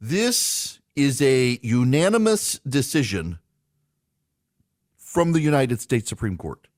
This 0.00 0.80
is 0.94 1.22
a 1.22 1.58
unanimous 1.62 2.58
decision 2.58 3.38
from 4.98 5.32
the 5.32 5.40
United 5.40 5.80
States 5.80 6.08
Supreme 6.10 6.36
Court. 6.36 6.68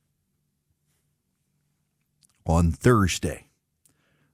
On 2.48 2.70
Thursday, 2.70 3.48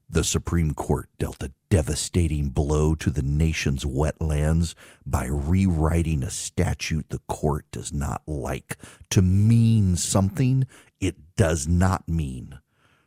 the 0.07 0.23
Supreme 0.23 0.75
Court 0.75 1.09
dealt 1.19 1.43
a 1.43 1.53
devastating 1.71 2.51
blow 2.51 2.95
to 2.97 3.09
the 3.09 3.23
nation's 3.23 3.87
wetlands 3.87 4.75
by 5.07 5.25
rewriting 5.25 6.23
a 6.23 6.29
statute 6.29 7.09
the 7.09 7.21
court 7.21 7.65
does 7.73 7.91
not 7.91 8.21
like 8.27 8.77
to 9.09 9.23
mean 9.23 9.97
something 9.97 10.67
it 11.01 11.17
does 11.37 11.67
not 11.67 12.07
mean. 12.07 12.59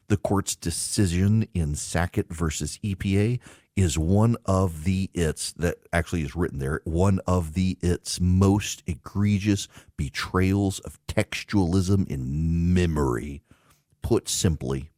The 0.08 0.18
court's 0.18 0.56
decision 0.56 1.48
in 1.54 1.76
Sackett 1.76 2.34
versus 2.34 2.80
EPA 2.84 3.40
is 3.76 4.00
one 4.00 4.38
of 4.46 4.86
the 4.86 5.12
its 5.14 5.52
that 5.52 5.78
actually 5.94 6.24
is 6.24 6.36
written 6.36 6.58
there, 6.58 6.82
one 6.84 7.20
of 7.28 7.54
the 7.54 7.78
its 7.82 8.20
most 8.20 8.82
egregious 8.88 9.68
betrayals 9.98 10.80
of 10.80 10.98
textualism 11.08 12.08
in 12.08 12.74
memory. 12.74 13.44
Put 14.02 14.30
simply, 14.30 14.90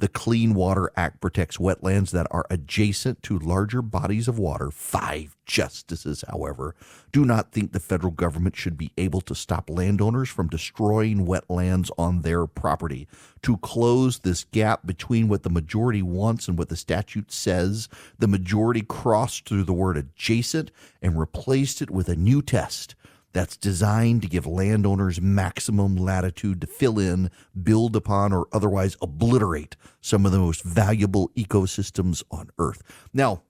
the 0.00 0.08
Clean 0.08 0.54
Water 0.54 0.90
Act 0.96 1.20
protects 1.20 1.58
wetlands 1.58 2.10
that 2.12 2.26
are 2.30 2.46
adjacent 2.48 3.22
to 3.22 3.38
larger 3.38 3.82
bodies 3.82 4.28
of 4.28 4.38
water. 4.38 4.70
Five 4.70 5.36
justices, 5.44 6.24
however, 6.26 6.74
do 7.12 7.26
not 7.26 7.52
think 7.52 7.72
the 7.72 7.80
federal 7.80 8.10
government 8.10 8.56
should 8.56 8.78
be 8.78 8.92
able 8.96 9.20
to 9.20 9.34
stop 9.34 9.68
landowners 9.68 10.30
from 10.30 10.48
destroying 10.48 11.26
wetlands 11.26 11.90
on 11.98 12.22
their 12.22 12.46
property. 12.46 13.08
To 13.42 13.58
close 13.58 14.20
this 14.20 14.44
gap 14.44 14.86
between 14.86 15.28
what 15.28 15.42
the 15.42 15.50
majority 15.50 16.02
wants 16.02 16.48
and 16.48 16.56
what 16.56 16.70
the 16.70 16.76
statute 16.76 17.30
says, 17.30 17.88
the 18.18 18.28
majority 18.28 18.80
crossed 18.80 19.46
through 19.46 19.64
the 19.64 19.74
word 19.74 19.98
adjacent 19.98 20.70
and 21.02 21.20
replaced 21.20 21.82
it 21.82 21.90
with 21.90 22.08
a 22.08 22.16
new 22.16 22.40
test 22.40 22.94
that's 23.32 23.56
designed 23.56 24.22
to 24.22 24.28
give 24.28 24.46
landowners 24.46 25.20
maximum 25.20 25.96
latitude 25.96 26.60
to 26.60 26.66
fill 26.66 26.98
in, 26.98 27.30
build 27.62 27.96
upon, 27.96 28.32
or 28.32 28.46
otherwise 28.52 28.96
obliterate 29.00 29.76
some 30.00 30.26
of 30.26 30.32
the 30.32 30.38
most 30.38 30.62
valuable 30.62 31.30
ecosystems 31.36 32.22
on 32.30 32.50
Earth. 32.58 32.82
Now, 33.12 33.42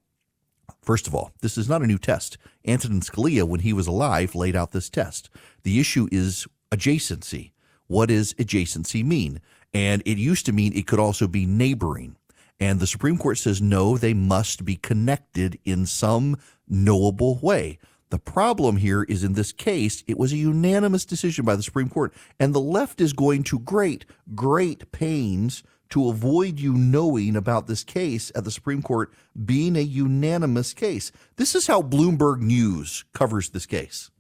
First 0.83 1.07
of 1.07 1.15
all, 1.15 1.33
this 1.43 1.59
is 1.59 1.69
not 1.69 1.83
a 1.83 1.87
new 1.87 1.99
test. 1.99 2.39
Antonin 2.67 3.01
Scalia, 3.01 3.45
when 3.45 3.61
he 3.61 3.73
was 3.73 3.87
alive, 3.87 4.35
laid 4.35 4.57
out 4.57 4.73
this 4.73 4.89
test. 4.89 5.29
The 5.63 5.81
issue 5.81 6.09
is 6.11 6.47
adjacency. 6.73 7.53
What 7.87 8.09
does 8.09 8.35
adjacency 8.35 9.05
mean? 9.05 9.41
And 9.75 10.03
it 10.07 10.17
used 10.19 10.47
to 10.47 10.53
mean 10.53 10.73
it 10.73 10.87
could 10.87 10.99
also 10.99 11.27
be 11.27 11.45
neighboring. 11.45 12.17
And 12.59 12.79
the 12.79 12.87
Supreme 12.87 13.19
Court 13.19 13.39
says 13.39 13.63
no, 13.63 13.97
they 13.97 14.15
must 14.15 14.65
be 14.65 14.77
connected 14.77 15.59
in 15.65 15.87
some 15.87 16.37
knowable 16.69 17.39
way. 17.43 17.79
The 18.11 18.19
problem 18.19 18.77
here 18.77 19.05
is 19.05 19.23
in 19.23 19.35
this 19.35 19.53
case, 19.53 20.03
it 20.07 20.19
was 20.19 20.33
a 20.33 20.37
unanimous 20.37 21.05
decision 21.05 21.45
by 21.45 21.55
the 21.55 21.63
Supreme 21.63 21.89
Court, 21.89 22.13
and 22.41 22.53
the 22.53 22.61
left 22.61 23.01
is 23.01 23.13
going 23.13 23.45
to 23.45 23.61
great, 23.61 24.05
great 24.35 24.91
pains 24.91 25.63
to 25.91 26.09
avoid 26.09 26.59
you 26.59 26.75
knowing 26.75 27.37
about 27.37 27.69
this 27.69 27.85
case 27.85 28.33
at 28.35 28.45
the 28.45 28.51
Supreme 28.51 28.83
Court 28.83 29.13
being 29.45 29.77
a 29.77 29.81
unanimous 29.81 30.75
case. 30.75 31.13
This 31.37 31.55
is 31.55 31.69
how 31.69 31.83
Bloomberg 31.83 32.41
News 32.41 33.05
covers 33.13 33.51
this 33.51 33.67
case. 33.67 34.11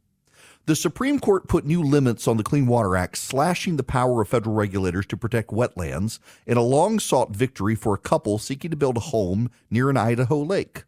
The 0.66 0.76
Supreme 0.76 1.18
Court 1.18 1.48
put 1.48 1.64
new 1.64 1.82
limits 1.82 2.28
on 2.28 2.36
the 2.36 2.44
Clean 2.44 2.66
Water 2.66 2.96
Act, 2.96 3.18
slashing 3.18 3.76
the 3.76 3.82
power 3.82 4.20
of 4.22 4.28
federal 4.28 4.54
regulators 4.54 5.06
to 5.06 5.16
protect 5.16 5.50
wetlands 5.50 6.20
in 6.46 6.56
a 6.56 6.62
long 6.62 7.00
sought 7.00 7.34
victory 7.34 7.74
for 7.74 7.94
a 7.94 7.98
couple 7.98 8.38
seeking 8.38 8.70
to 8.70 8.76
build 8.76 8.96
a 8.96 9.00
home 9.00 9.50
near 9.68 9.90
an 9.90 9.96
Idaho 9.96 10.38
lake. 10.38 10.84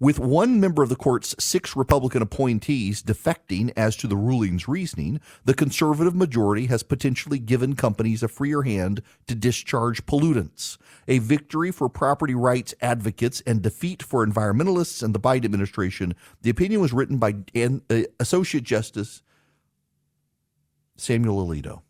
With 0.00 0.20
one 0.20 0.60
member 0.60 0.84
of 0.84 0.90
the 0.90 0.96
court's 0.96 1.34
six 1.40 1.74
Republican 1.74 2.22
appointees 2.22 3.02
defecting 3.02 3.72
as 3.76 3.96
to 3.96 4.06
the 4.06 4.16
ruling's 4.16 4.68
reasoning, 4.68 5.20
the 5.44 5.54
conservative 5.54 6.14
majority 6.14 6.66
has 6.66 6.84
potentially 6.84 7.40
given 7.40 7.74
companies 7.74 8.22
a 8.22 8.28
freer 8.28 8.62
hand 8.62 9.02
to 9.26 9.34
discharge 9.34 10.06
pollutants. 10.06 10.78
A 11.08 11.18
victory 11.18 11.72
for 11.72 11.88
property 11.88 12.34
rights 12.34 12.74
advocates 12.80 13.40
and 13.44 13.60
defeat 13.60 14.00
for 14.00 14.24
environmentalists 14.24 15.02
and 15.02 15.16
the 15.16 15.20
Biden 15.20 15.46
administration. 15.46 16.14
The 16.42 16.50
opinion 16.50 16.80
was 16.80 16.92
written 16.92 17.18
by 17.18 17.34
uh, 17.56 18.02
Associate 18.20 18.62
Justice 18.62 19.22
Samuel 20.96 21.44
Alito. 21.44 21.82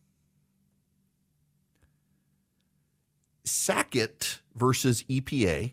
Sackett 3.44 4.40
versus 4.54 5.02
EPA 5.04 5.72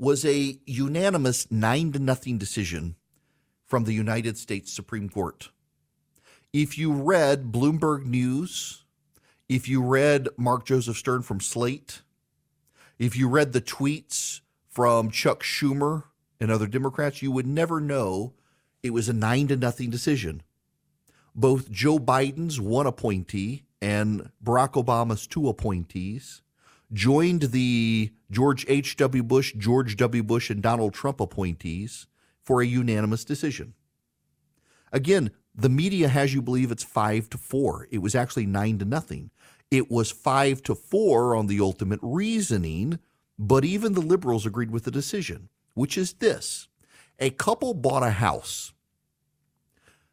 was 0.00 0.24
a 0.24 0.58
unanimous 0.64 1.50
nine 1.50 1.92
to 1.92 1.98
nothing 1.98 2.38
decision 2.38 2.96
from 3.66 3.84
the 3.84 3.92
United 3.92 4.38
States 4.38 4.72
Supreme 4.72 5.10
Court. 5.10 5.50
If 6.54 6.78
you 6.78 6.90
read 6.90 7.52
Bloomberg 7.52 8.06
News, 8.06 8.84
if 9.46 9.68
you 9.68 9.82
read 9.82 10.28
Mark 10.38 10.64
Joseph 10.64 10.96
Stern 10.96 11.20
from 11.20 11.38
Slate, 11.38 12.00
if 12.98 13.14
you 13.14 13.28
read 13.28 13.52
the 13.52 13.60
tweets 13.60 14.40
from 14.70 15.10
Chuck 15.10 15.42
Schumer 15.42 16.04
and 16.40 16.50
other 16.50 16.66
Democrats, 16.66 17.20
you 17.20 17.30
would 17.30 17.46
never 17.46 17.78
know 17.78 18.32
it 18.82 18.94
was 18.94 19.10
a 19.10 19.12
nine 19.12 19.48
to 19.48 19.56
nothing 19.56 19.90
decision. 19.90 20.42
Both 21.34 21.70
Joe 21.70 21.98
Biden's 21.98 22.58
one 22.58 22.86
appointee 22.86 23.64
and 23.82 24.30
Barack 24.42 24.82
Obama's 24.82 25.26
two 25.26 25.46
appointees 25.46 26.40
joined 26.92 27.42
the 27.42 28.12
George 28.30 28.64
H.W. 28.68 29.22
Bush, 29.22 29.54
George 29.56 29.96
W. 29.96 30.22
Bush, 30.22 30.50
and 30.50 30.62
Donald 30.62 30.94
Trump 30.94 31.20
appointees 31.20 32.06
for 32.42 32.60
a 32.60 32.66
unanimous 32.66 33.24
decision. 33.24 33.74
Again, 34.92 35.30
the 35.54 35.68
media 35.68 36.08
has 36.08 36.34
you 36.34 36.42
believe 36.42 36.70
it's 36.70 36.82
five 36.82 37.28
to 37.30 37.38
four. 37.38 37.86
It 37.90 37.98
was 37.98 38.14
actually 38.14 38.46
nine 38.46 38.78
to 38.78 38.84
nothing. 38.84 39.30
It 39.70 39.90
was 39.90 40.10
five 40.10 40.62
to 40.64 40.74
four 40.74 41.36
on 41.36 41.46
the 41.46 41.60
ultimate 41.60 42.00
reasoning, 42.02 42.98
but 43.38 43.64
even 43.64 43.92
the 43.92 44.00
liberals 44.00 44.46
agreed 44.46 44.70
with 44.70 44.84
the 44.84 44.90
decision, 44.90 45.48
which 45.74 45.96
is 45.96 46.14
this 46.14 46.68
a 47.18 47.30
couple 47.30 47.74
bought 47.74 48.02
a 48.02 48.10
house. 48.10 48.72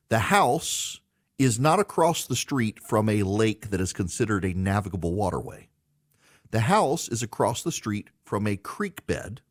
The 0.09 0.19
house 0.19 1.01
is 1.39 1.59
not 1.59 1.79
across 1.79 2.25
the 2.25 2.35
street 2.35 2.79
from 2.79 3.09
a 3.09 3.23
lake 3.23 3.69
that 3.69 3.81
is 3.81 3.93
considered 3.93 4.43
a 4.45 4.53
navigable 4.53 5.13
waterway. 5.13 5.69
The 6.51 6.61
house 6.61 7.07
is 7.07 7.21
across 7.21 7.61
the 7.63 7.71
street 7.71 8.09
from 8.23 8.47
a 8.47 8.57
creek 8.57 9.05
bed 9.05 9.41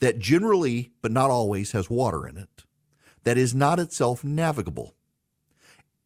that 0.00 0.18
generally, 0.18 0.92
but 1.02 1.12
not 1.12 1.30
always, 1.30 1.72
has 1.72 1.90
water 1.90 2.26
in 2.26 2.36
it, 2.36 2.64
that 3.24 3.38
is 3.38 3.54
not 3.54 3.78
itself 3.78 4.22
navigable. 4.24 4.94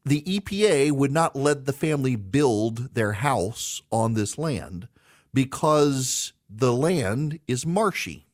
The 0.04 0.22
EPA 0.22 0.92
would 0.92 1.12
not 1.12 1.37
let 1.37 1.64
the 1.64 1.72
family 1.72 2.16
build 2.16 2.94
their 2.94 3.12
house 3.12 3.82
on 3.90 4.14
this 4.14 4.37
land 4.37 4.88
because 5.32 6.32
the 6.50 6.72
land 6.72 7.38
is 7.46 7.64
marshy. 7.64 8.26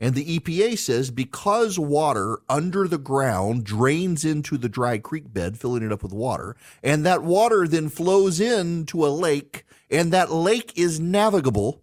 And 0.00 0.14
the 0.14 0.38
EPA 0.38 0.78
says 0.78 1.10
because 1.10 1.78
water 1.78 2.38
under 2.48 2.86
the 2.86 2.98
ground 2.98 3.64
drains 3.64 4.24
into 4.24 4.58
the 4.58 4.68
dry 4.68 4.98
creek 4.98 5.32
bed, 5.32 5.58
filling 5.58 5.82
it 5.82 5.92
up 5.92 6.02
with 6.02 6.12
water, 6.12 6.54
and 6.82 7.04
that 7.06 7.22
water 7.22 7.66
then 7.66 7.88
flows 7.88 8.38
into 8.38 9.06
a 9.06 9.08
lake, 9.08 9.64
and 9.90 10.12
that 10.12 10.30
lake 10.30 10.76
is 10.76 11.00
navigable, 11.00 11.82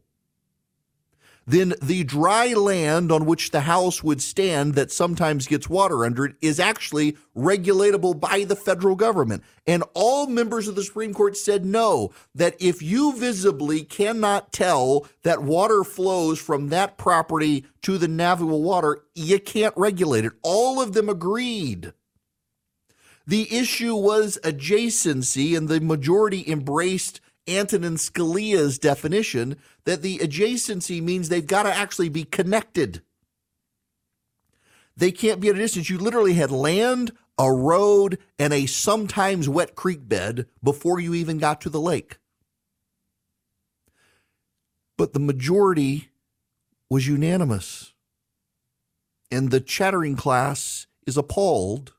then 1.45 1.73
the 1.81 2.03
dry 2.03 2.53
land 2.53 3.11
on 3.11 3.25
which 3.25 3.51
the 3.51 3.61
house 3.61 4.03
would 4.03 4.21
stand 4.21 4.75
that 4.75 4.91
sometimes 4.91 5.47
gets 5.47 5.69
water 5.69 6.05
under 6.05 6.25
it 6.25 6.35
is 6.41 6.59
actually 6.59 7.17
regulatable 7.35 8.19
by 8.19 8.43
the 8.43 8.55
federal 8.55 8.95
government. 8.95 9.43
And 9.67 9.83
all 9.93 10.27
members 10.27 10.67
of 10.67 10.75
the 10.75 10.83
Supreme 10.83 11.13
Court 11.13 11.35
said 11.35 11.65
no, 11.65 12.11
that 12.35 12.55
if 12.59 12.81
you 12.81 13.17
visibly 13.17 13.83
cannot 13.83 14.51
tell 14.51 15.05
that 15.23 15.43
water 15.43 15.83
flows 15.83 16.39
from 16.39 16.69
that 16.69 16.97
property 16.97 17.65
to 17.81 17.97
the 17.97 18.07
navigable 18.07 18.63
water, 18.63 19.03
you 19.15 19.39
can't 19.39 19.75
regulate 19.75 20.25
it. 20.25 20.33
All 20.41 20.81
of 20.81 20.93
them 20.93 21.09
agreed. 21.09 21.93
The 23.25 23.55
issue 23.55 23.95
was 23.95 24.37
adjacency, 24.43 25.55
and 25.55 25.69
the 25.69 25.79
majority 25.79 26.43
embraced 26.45 27.21
Antonin 27.47 27.95
Scalia's 27.95 28.79
definition 28.79 29.57
that 29.85 30.01
the 30.01 30.19
adjacency 30.19 31.01
means 31.01 31.29
they've 31.29 31.45
got 31.45 31.63
to 31.63 31.73
actually 31.73 32.09
be 32.09 32.23
connected. 32.23 33.01
They 34.95 35.11
can't 35.11 35.41
be 35.41 35.49
at 35.49 35.55
a 35.55 35.59
distance. 35.59 35.89
You 35.89 35.97
literally 35.97 36.33
had 36.33 36.51
land, 36.51 37.11
a 37.37 37.51
road, 37.51 38.19
and 38.37 38.53
a 38.53 38.65
sometimes 38.65 39.49
wet 39.49 39.75
creek 39.75 40.07
bed 40.07 40.47
before 40.63 40.99
you 40.99 41.13
even 41.13 41.37
got 41.39 41.61
to 41.61 41.69
the 41.69 41.81
lake. 41.81 42.17
But 44.97 45.13
the 45.13 45.19
majority 45.19 46.09
was 46.89 47.07
unanimous. 47.07 47.93
And 49.31 49.49
the 49.49 49.59
chattering 49.59 50.15
class 50.15 50.85
is 51.07 51.17
appalled 51.17 51.93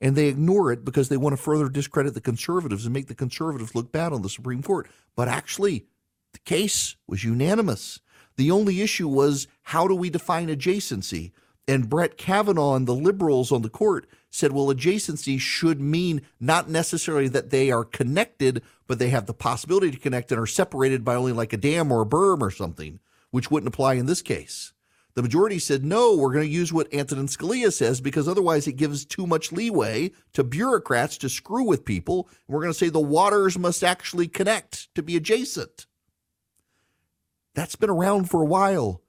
and 0.00 0.14
they 0.14 0.26
ignore 0.26 0.72
it 0.72 0.84
because 0.84 1.08
they 1.08 1.16
want 1.16 1.32
to 1.32 1.42
further 1.42 1.68
discredit 1.68 2.14
the 2.14 2.20
conservatives 2.20 2.84
and 2.84 2.92
make 2.92 3.06
the 3.06 3.14
conservatives 3.14 3.74
look 3.74 3.92
bad 3.92 4.12
on 4.12 4.22
the 4.22 4.28
Supreme 4.28 4.62
Court. 4.62 4.88
But 5.14 5.28
actually, 5.28 5.86
the 6.32 6.38
case 6.40 6.96
was 7.06 7.24
unanimous. 7.24 8.00
The 8.36 8.50
only 8.50 8.82
issue 8.82 9.08
was 9.08 9.48
how 9.62 9.88
do 9.88 9.94
we 9.94 10.10
define 10.10 10.48
adjacency? 10.48 11.32
And 11.68 11.88
Brett 11.88 12.16
Kavanaugh 12.16 12.74
and 12.74 12.86
the 12.86 12.94
liberals 12.94 13.50
on 13.50 13.62
the 13.62 13.70
court 13.70 14.06
said, 14.30 14.52
well, 14.52 14.66
adjacency 14.66 15.40
should 15.40 15.80
mean 15.80 16.22
not 16.38 16.68
necessarily 16.68 17.28
that 17.28 17.50
they 17.50 17.70
are 17.70 17.84
connected, 17.84 18.62
but 18.86 18.98
they 18.98 19.08
have 19.08 19.26
the 19.26 19.34
possibility 19.34 19.90
to 19.90 19.98
connect 19.98 20.30
and 20.30 20.40
are 20.40 20.46
separated 20.46 21.04
by 21.04 21.14
only 21.14 21.32
like 21.32 21.52
a 21.52 21.56
dam 21.56 21.90
or 21.90 22.02
a 22.02 22.06
berm 22.06 22.40
or 22.40 22.50
something, 22.50 23.00
which 23.30 23.50
wouldn't 23.50 23.72
apply 23.72 23.94
in 23.94 24.06
this 24.06 24.22
case. 24.22 24.72
The 25.16 25.22
majority 25.22 25.58
said, 25.58 25.82
no, 25.82 26.14
we're 26.14 26.34
going 26.34 26.44
to 26.44 26.52
use 26.52 26.74
what 26.74 26.92
Antonin 26.92 27.26
Scalia 27.26 27.72
says 27.72 28.02
because 28.02 28.28
otherwise 28.28 28.66
it 28.66 28.74
gives 28.74 29.06
too 29.06 29.26
much 29.26 29.50
leeway 29.50 30.12
to 30.34 30.44
bureaucrats 30.44 31.16
to 31.18 31.30
screw 31.30 31.64
with 31.64 31.86
people. 31.86 32.28
We're 32.46 32.60
going 32.60 32.72
to 32.72 32.78
say 32.78 32.90
the 32.90 33.00
waters 33.00 33.58
must 33.58 33.82
actually 33.82 34.28
connect 34.28 34.94
to 34.94 35.02
be 35.02 35.16
adjacent. 35.16 35.86
That's 37.54 37.76
been 37.76 37.88
around 37.88 38.28
for 38.28 38.42
a 38.42 38.46
while. 38.46 39.00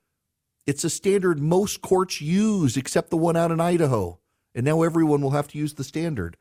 It's 0.65 0.85
a 0.85 0.89
standard 0.89 1.41
most 1.41 1.81
courts 1.81 2.21
use, 2.21 2.77
except 2.77 3.09
the 3.09 3.17
one 3.17 3.35
out 3.35 3.51
in 3.51 3.59
Idaho. 3.59 4.19
And 4.55 4.65
now 4.65 4.83
everyone 4.83 5.19
will 5.19 5.31
have 5.31 5.49
to 5.49 5.57
use 5.57 5.73
the 5.73 5.83
standard. 5.83 6.37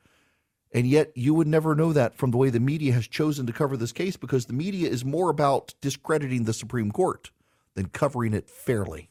And 0.70 0.86
yet, 0.86 1.11
you 1.16 1.34
would 1.34 1.49
never 1.49 1.74
know 1.74 1.93
that 1.93 2.14
from 2.14 2.30
the 2.30 2.36
way 2.36 2.51
the 2.51 2.61
media 2.61 2.93
has 2.93 3.09
chosen 3.09 3.47
to 3.47 3.53
cover 3.53 3.76
this 3.76 3.93
case 3.93 4.16
because 4.16 4.47
the 4.47 4.53
media 4.53 4.88
is 4.88 5.05
more 5.05 5.28
about 5.28 5.74
discrediting 5.80 6.45
the 6.45 6.53
Supreme 6.53 6.93
Court 6.93 7.32
than 7.74 7.88
covering 7.88 8.32
it 8.32 8.49
fairly 8.49 9.11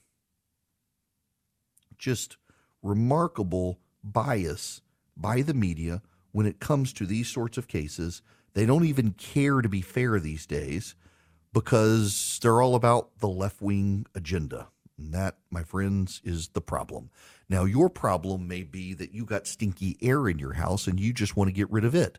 just 1.98 2.38
remarkable 2.82 3.80
bias 4.04 4.82
by 5.18 5.42
the 5.42 5.54
media 5.54 6.02
when 6.32 6.46
it 6.46 6.60
comes 6.60 6.94
to 6.94 7.06
these 7.06 7.28
sorts 7.28 7.58
of 7.58 7.68
cases. 7.68 8.22
They 8.54 8.66
don't 8.66 8.86
even 8.86 9.12
care 9.12 9.62
to 9.62 9.70
be 9.70 9.82
fair 9.82 10.20
these 10.20 10.46
days 10.46 10.96
because 11.54 12.40
they're 12.42 12.62
all 12.62 12.76
about 12.76 13.20
the 13.20 13.30
left 13.30 13.62
wing 13.62 14.06
agenda. 14.14 14.68
And 14.98 15.14
that, 15.14 15.38
my 15.50 15.64
friends, 15.64 16.22
is 16.24 16.50
the 16.50 16.62
problem. 16.62 17.10
Now, 17.50 17.66
your 17.66 17.90
problem 17.90 18.48
may 18.48 18.64
be 18.64 18.94
that 18.94 19.14
you 19.14 19.26
got 19.26 19.48
stinky 19.48 19.98
air 20.02 20.28
in 20.30 20.40
your 20.40 20.54
house 20.54 20.88
and 20.88 21.00
you 21.00 21.14
just 21.14 21.36
want 21.36 21.50
to 21.50 21.54
get 21.54 21.70
rid 21.72 21.86
of 21.86 21.96
it. 21.96 22.18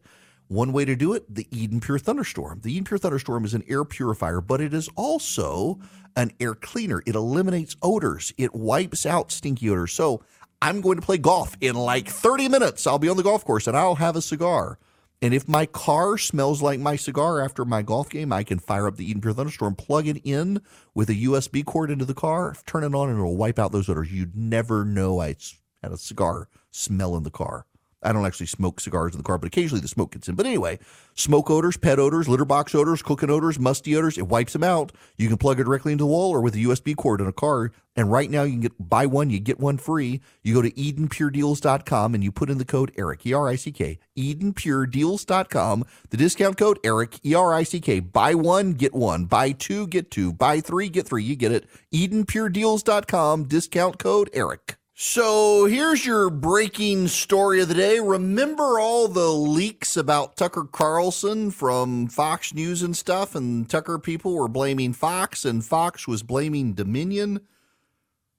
One 0.49 0.73
way 0.73 0.85
to 0.85 0.95
do 0.95 1.13
it, 1.13 1.35
the 1.35 1.49
Eden 1.51 1.81
Pure 1.81 1.99
Thunderstorm. 2.01 2.61
The 2.63 2.73
Eden 2.73 2.85
Pure 2.85 2.99
Thunderstorm 2.99 3.45
is 3.45 3.55
an 3.55 3.65
air 3.69 3.85
purifier, 3.85 4.41
but 4.41 4.61
it 4.61 4.73
is 4.73 4.89
also 4.95 5.81
an 6.15 6.31
air 6.39 6.55
cleaner. 6.55 7.03
It 7.05 7.17
eliminates 7.17 7.77
odors, 7.83 8.33
it 8.39 8.55
wipes 8.55 9.05
out 9.05 9.33
stinky 9.33 9.69
odors. 9.69 9.93
So 9.93 10.23
I'm 10.63 10.81
going 10.81 10.97
to 10.97 11.05
play 11.05 11.19
golf 11.19 11.57
in 11.61 11.75
like 11.75 12.09
30 12.09 12.49
minutes. 12.49 12.87
I'll 12.87 12.99
be 12.99 13.09
on 13.09 13.17
the 13.17 13.23
golf 13.23 13.45
course 13.45 13.67
and 13.67 13.77
I'll 13.77 13.97
have 13.97 14.17
a 14.17 14.23
cigar. 14.23 14.79
And 15.21 15.33
if 15.33 15.49
my 15.49 15.67
car 15.67 16.19
smells 16.19 16.63
like 16.63 16.79
my 16.79 16.95
cigar 16.95 17.41
after 17.41 17.65
my 17.65 17.83
golf 17.83 18.11
game, 18.11 18.33
I 18.33 18.45
can 18.45 18.59
fire 18.59 18.87
up 18.87 18.97
the 18.97 19.09
Eden 19.09 19.23
Pure 19.23 19.35
Thunderstorm, 19.35 19.75
plug 19.75 20.07
it 20.07 20.21
in 20.25 20.61
with 20.95 21.09
a 21.09 21.15
USB 21.15 21.65
cord 21.65 21.91
into 21.91 22.05
the 22.05 22.15
car, 22.15 22.55
turn 22.67 22.85
it 22.85 22.95
on, 22.95 23.09
and 23.09 23.19
it'll 23.19 23.37
wipe 23.37 23.59
out 23.59 23.73
those 23.73 23.89
odors. 23.89 24.13
You'd 24.13 24.37
never 24.37 24.85
know 24.85 25.21
I 25.21 25.37
had 25.83 25.93
a 25.93 25.97
cigar 25.97 26.49
smell 26.71 27.17
in 27.17 27.23
the 27.23 27.31
car. 27.31 27.67
I 28.07 28.13
don't 28.13 28.25
actually 28.25 28.47
smoke 28.47 28.79
cigars 28.79 29.13
in 29.13 29.19
the 29.19 29.25
car, 29.25 29.37
but 29.37 29.49
occasionally 29.49 29.81
the 29.81 29.89
smoke 29.89 30.13
gets 30.13 30.29
in. 30.29 30.37
But 30.37 30.47
anyway, 30.47 30.79
smoke 31.15 31.51
odors, 31.51 31.77
pet 31.77 31.99
odors, 31.99 32.29
litter 32.29 32.45
box 32.45 32.73
odors, 32.75 33.03
cooking 33.03 33.31
odors, 33.31 33.59
musty 33.59 33.97
odors, 33.97 34.17
it 34.17 34.29
wipes 34.29 34.53
them 34.53 34.63
out. 34.63 34.93
You 35.17 35.27
can 35.29 35.39
plug 35.39 35.59
it 35.59 35.65
directly 35.65 35.91
into 35.93 36.05
the 36.05 36.09
wall 36.09 36.31
or 36.31 36.41
with 36.41 36.55
a 36.55 36.59
USB 36.59 36.95
cord 36.95 37.21
in 37.21 37.27
a 37.27 37.33
car. 37.33 37.73
And 37.97 38.13
right 38.13 38.31
now 38.31 38.45
you 38.45 38.53
can 38.53 38.61
get 38.61 38.89
buy 38.89 39.07
one, 39.07 39.31
you 39.31 39.41
get 39.41 39.59
one 39.59 39.79
free. 39.79 40.21
You 40.45 40.55
go 40.55 40.63
to 40.63 40.71
EdenPureDeals.com 40.71 42.15
and 42.15 42.23
you 42.23 42.31
put 42.31 42.51
in 42.51 42.59
the 42.59 42.65
code 42.65 42.93
ERIC, 42.97 43.27
E 43.27 43.33
R 43.33 43.49
I 43.49 43.57
C 43.57 43.73
K, 43.73 43.99
EdenPureDeals.com, 44.17 45.85
the 46.11 46.17
discount 46.17 46.59
code 46.59 46.79
ERIC, 46.85 47.19
E 47.25 47.35
R 47.35 47.55
I 47.55 47.65
C 47.65 47.81
K. 47.81 48.01
Buy 48.01 48.35
one, 48.35 48.75
get 48.75 48.95
one. 48.95 49.25
Buy 49.25 49.53
two, 49.53 49.87
get 49.89 50.11
two. 50.11 50.33
Buy 50.33 50.61
three, 50.61 50.89
get 50.89 51.09
three. 51.09 51.25
You 51.25 51.35
get 51.35 51.53
it. 51.53 51.67
EdenPureDeals.com, 51.93 53.45
discount 53.45 53.99
code 53.99 54.31
ERIC. 54.33 54.77
So 54.99 55.67
here's 55.67 56.07
your 56.07 56.31
breaking 56.31 57.09
story 57.09 57.61
of 57.61 57.69
the 57.69 57.75
day. 57.75 58.01
Remember 58.01 58.81
all 58.81 59.09
the 59.09 59.29
leaks 59.29 59.95
about 59.95 60.39
Tucker 60.39 60.65
Carlson 60.65 61.51
from 61.51 62.07
Fox 62.07 62.55
News 62.55 62.81
and 62.81 62.97
stuff? 62.97 63.35
And 63.35 63.69
Tucker 63.69 63.99
people 63.99 64.35
were 64.35 64.49
blaming 64.49 64.95
Fox, 64.95 65.45
and 65.45 65.63
Fox 65.63 66.09
was 66.09 66.23
blaming 66.23 66.73
Dominion. 66.73 67.41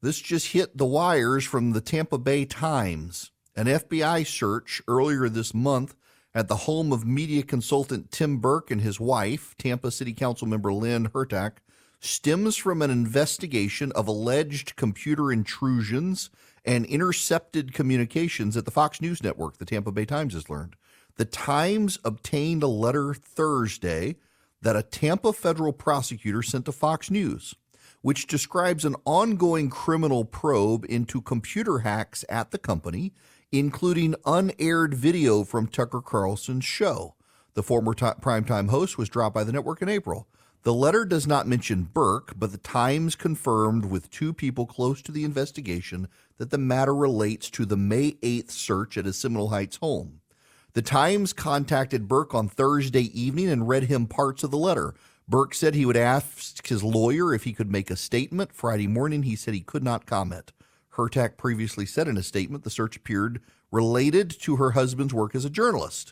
This 0.02 0.18
just 0.18 0.54
hit 0.54 0.76
the 0.76 0.86
wires 0.88 1.46
from 1.46 1.74
the 1.74 1.82
Tampa 1.82 2.18
Bay 2.18 2.44
Times. 2.44 3.30
An 3.56 3.68
FBI 3.68 4.26
search 4.26 4.82
earlier 4.88 5.30
this 5.30 5.54
month 5.54 5.94
at 6.34 6.48
the 6.48 6.56
home 6.56 6.92
of 6.92 7.06
media 7.06 7.44
consultant 7.44 8.10
Tim 8.10 8.40
Burke 8.40 8.72
and 8.72 8.82
his 8.82 9.00
wife, 9.00 9.54
Tampa 9.60 9.92
City 9.92 10.12
Council 10.12 10.48
member 10.48 10.74
Lynn 10.74 11.10
Hurtak, 11.10 11.58
stems 12.00 12.56
from 12.56 12.82
an 12.82 12.92
investigation 12.92 13.92
of 13.94 14.08
alleged 14.08 14.76
computer 14.76 15.32
intrusions 15.32 16.30
and 16.68 16.86
intercepted 16.86 17.74
communications 17.74 18.58
at 18.58 18.66
the 18.66 18.72
Fox 18.72 19.02
News 19.02 19.24
network, 19.24 19.58
the 19.58 19.66
Tampa 19.66 19.92
Bay 19.92 20.06
Times 20.06 20.34
has 20.34 20.50
learned. 20.50 20.76
The 21.16 21.26
Times 21.26 21.98
obtained 22.04 22.62
a 22.62 22.68
letter 22.68 23.14
Thursday 23.14 24.18
that 24.62 24.76
a 24.76 24.84
Tampa 24.84 25.32
federal 25.32 25.72
prosecutor 25.72 26.44
sent 26.44 26.66
to 26.66 26.74
Fox 26.74 27.10
News, 27.10 27.56
which 28.02 28.28
describes 28.28 28.84
an 28.84 28.96
ongoing 29.06 29.70
criminal 29.70 30.26
probe 30.26 30.86
into 30.90 31.22
computer 31.22 31.80
hacks 31.80 32.26
at 32.28 32.52
the 32.52 32.58
company, 32.58 33.14
including 33.52 34.16
unaired 34.26 34.94
video 34.94 35.46
from 35.46 35.68
Tucker 35.68 36.02
Carlson's 36.02 36.66
show. 36.66 37.16
The 37.54 37.64
former 37.64 37.94
t- 37.94 38.06
primetime 38.22 38.70
host 38.70 38.98
was 38.98 39.10
dropped 39.10 39.34
by 39.34 39.46
the 39.46 39.54
network 39.54 39.82
in 39.82 39.90
April. 39.90 40.28
The 40.68 40.74
letter 40.74 41.06
does 41.06 41.26
not 41.26 41.48
mention 41.48 41.84
Burke, 41.94 42.34
but 42.38 42.52
the 42.52 42.58
Times 42.58 43.16
confirmed 43.16 43.86
with 43.86 44.10
two 44.10 44.34
people 44.34 44.66
close 44.66 45.02
to 45.04 45.14
the 45.14 45.24
investigation 45.24 46.10
that 46.40 46.50
the 46.50 46.58
matter 46.58 46.94
relates 46.94 47.50
to 47.52 47.66
the 47.66 47.78
May 47.78 48.18
8th 48.22 48.52
search 48.52 48.98
at 48.98 49.06
his 49.06 49.18
Seminole 49.18 49.48
Heights 49.48 49.78
home. 49.78 50.20
The 50.74 50.82
Times 50.82 51.32
contacted 51.32 52.10
Burke 52.10 52.36
on 52.36 52.50
Thursday 52.50 53.04
evening 53.18 53.48
and 53.48 53.70
read 53.70 53.84
him 53.84 54.08
parts 54.08 54.44
of 54.44 54.52
the 54.52 54.58
letter. 54.58 54.94
Burke 55.26 55.54
said 55.54 55.74
he 55.74 55.86
would 55.86 55.96
ask 55.96 56.68
his 56.68 56.84
lawyer 56.84 57.34
if 57.34 57.46
he 57.46 57.54
could 57.54 57.72
make 57.72 57.90
a 57.90 57.96
statement. 57.96 58.52
Friday 58.52 58.88
morning, 58.88 59.24
he 59.24 59.38
said 59.38 59.54
he 59.54 59.62
could 59.62 59.86
not 59.86 60.06
comment. 60.06 60.52
Hurtak 60.96 61.38
previously 61.38 61.86
said 61.86 62.10
in 62.10 62.18
a 62.18 62.24
statement 62.24 62.66
the 62.66 62.70
search 62.70 62.98
appeared 62.98 63.40
related 63.72 64.30
to 64.42 64.58
her 64.58 64.72
husband's 64.72 65.14
work 65.14 65.34
as 65.34 65.46
a 65.46 65.50
journalist. 65.50 66.12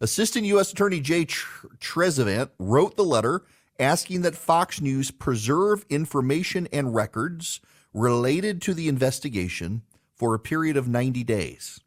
Assistant 0.00 0.46
U.S. 0.46 0.72
Attorney 0.72 1.00
Jay 1.00 1.26
Trezevant 1.26 2.52
wrote 2.58 2.96
the 2.96 3.04
letter 3.04 3.42
asking 3.78 4.22
that 4.22 4.36
Fox 4.36 4.80
News 4.80 5.10
preserve 5.10 5.84
information 5.88 6.68
and 6.72 6.94
records 6.94 7.60
related 7.94 8.62
to 8.62 8.74
the 8.74 8.88
investigation 8.88 9.82
for 10.14 10.34
a 10.34 10.38
period 10.38 10.76
of 10.76 10.88
90 10.88 11.24
days. 11.24 11.80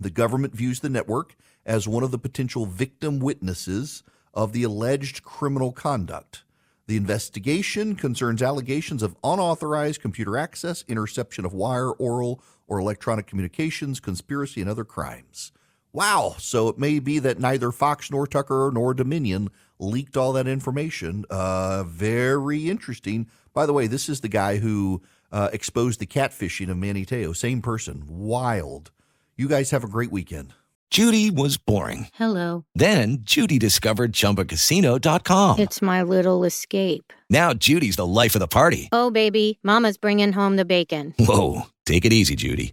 The 0.00 0.10
government 0.10 0.54
views 0.54 0.80
the 0.80 0.88
network 0.88 1.34
as 1.66 1.88
one 1.88 2.02
of 2.02 2.10
the 2.10 2.18
potential 2.18 2.66
victim 2.66 3.18
witnesses 3.18 4.02
of 4.32 4.52
the 4.52 4.62
alleged 4.62 5.22
criminal 5.22 5.72
conduct. 5.72 6.44
The 6.86 6.96
investigation 6.96 7.96
concerns 7.96 8.42
allegations 8.42 9.02
of 9.02 9.16
unauthorized 9.22 10.00
computer 10.00 10.38
access, 10.38 10.84
interception 10.88 11.44
of 11.44 11.52
wire, 11.52 11.90
oral, 11.90 12.42
or 12.66 12.78
electronic 12.78 13.26
communications, 13.26 14.00
conspiracy, 14.00 14.60
and 14.60 14.70
other 14.70 14.84
crimes. 14.84 15.52
Wow. 15.92 16.36
So 16.38 16.68
it 16.68 16.78
may 16.78 16.98
be 16.98 17.18
that 17.18 17.38
neither 17.38 17.72
Fox 17.72 18.10
nor 18.10 18.26
Tucker 18.26 18.70
nor 18.72 18.94
Dominion 18.94 19.50
leaked 19.78 20.16
all 20.16 20.32
that 20.34 20.46
information. 20.48 21.24
Uh, 21.30 21.84
very 21.84 22.68
interesting. 22.68 23.28
By 23.54 23.66
the 23.66 23.72
way, 23.72 23.86
this 23.86 24.08
is 24.08 24.20
the 24.20 24.28
guy 24.28 24.56
who 24.56 25.02
uh, 25.32 25.50
exposed 25.52 26.00
the 26.00 26.06
catfishing 26.06 26.70
of 26.70 26.76
Manti 26.76 27.04
Te'o. 27.04 27.34
Same 27.34 27.62
person. 27.62 28.04
Wild. 28.06 28.90
You 29.36 29.48
guys 29.48 29.70
have 29.70 29.84
a 29.84 29.88
great 29.88 30.10
weekend. 30.10 30.52
Judy 30.90 31.30
was 31.30 31.58
boring. 31.58 32.08
Hello. 32.14 32.64
Then 32.74 33.18
Judy 33.20 33.58
discovered 33.58 34.12
ChumbaCasino.com. 34.14 35.58
It's 35.58 35.82
my 35.82 36.02
little 36.02 36.44
escape. 36.44 37.12
Now 37.28 37.52
Judy's 37.52 37.96
the 37.96 38.06
life 38.06 38.34
of 38.34 38.40
the 38.40 38.48
party. 38.48 38.88
Oh, 38.90 39.10
baby, 39.10 39.58
Mama's 39.62 39.98
bringing 39.98 40.32
home 40.32 40.56
the 40.56 40.64
bacon. 40.64 41.14
Whoa, 41.18 41.64
take 41.84 42.06
it 42.06 42.12
easy, 42.12 42.36
Judy. 42.36 42.72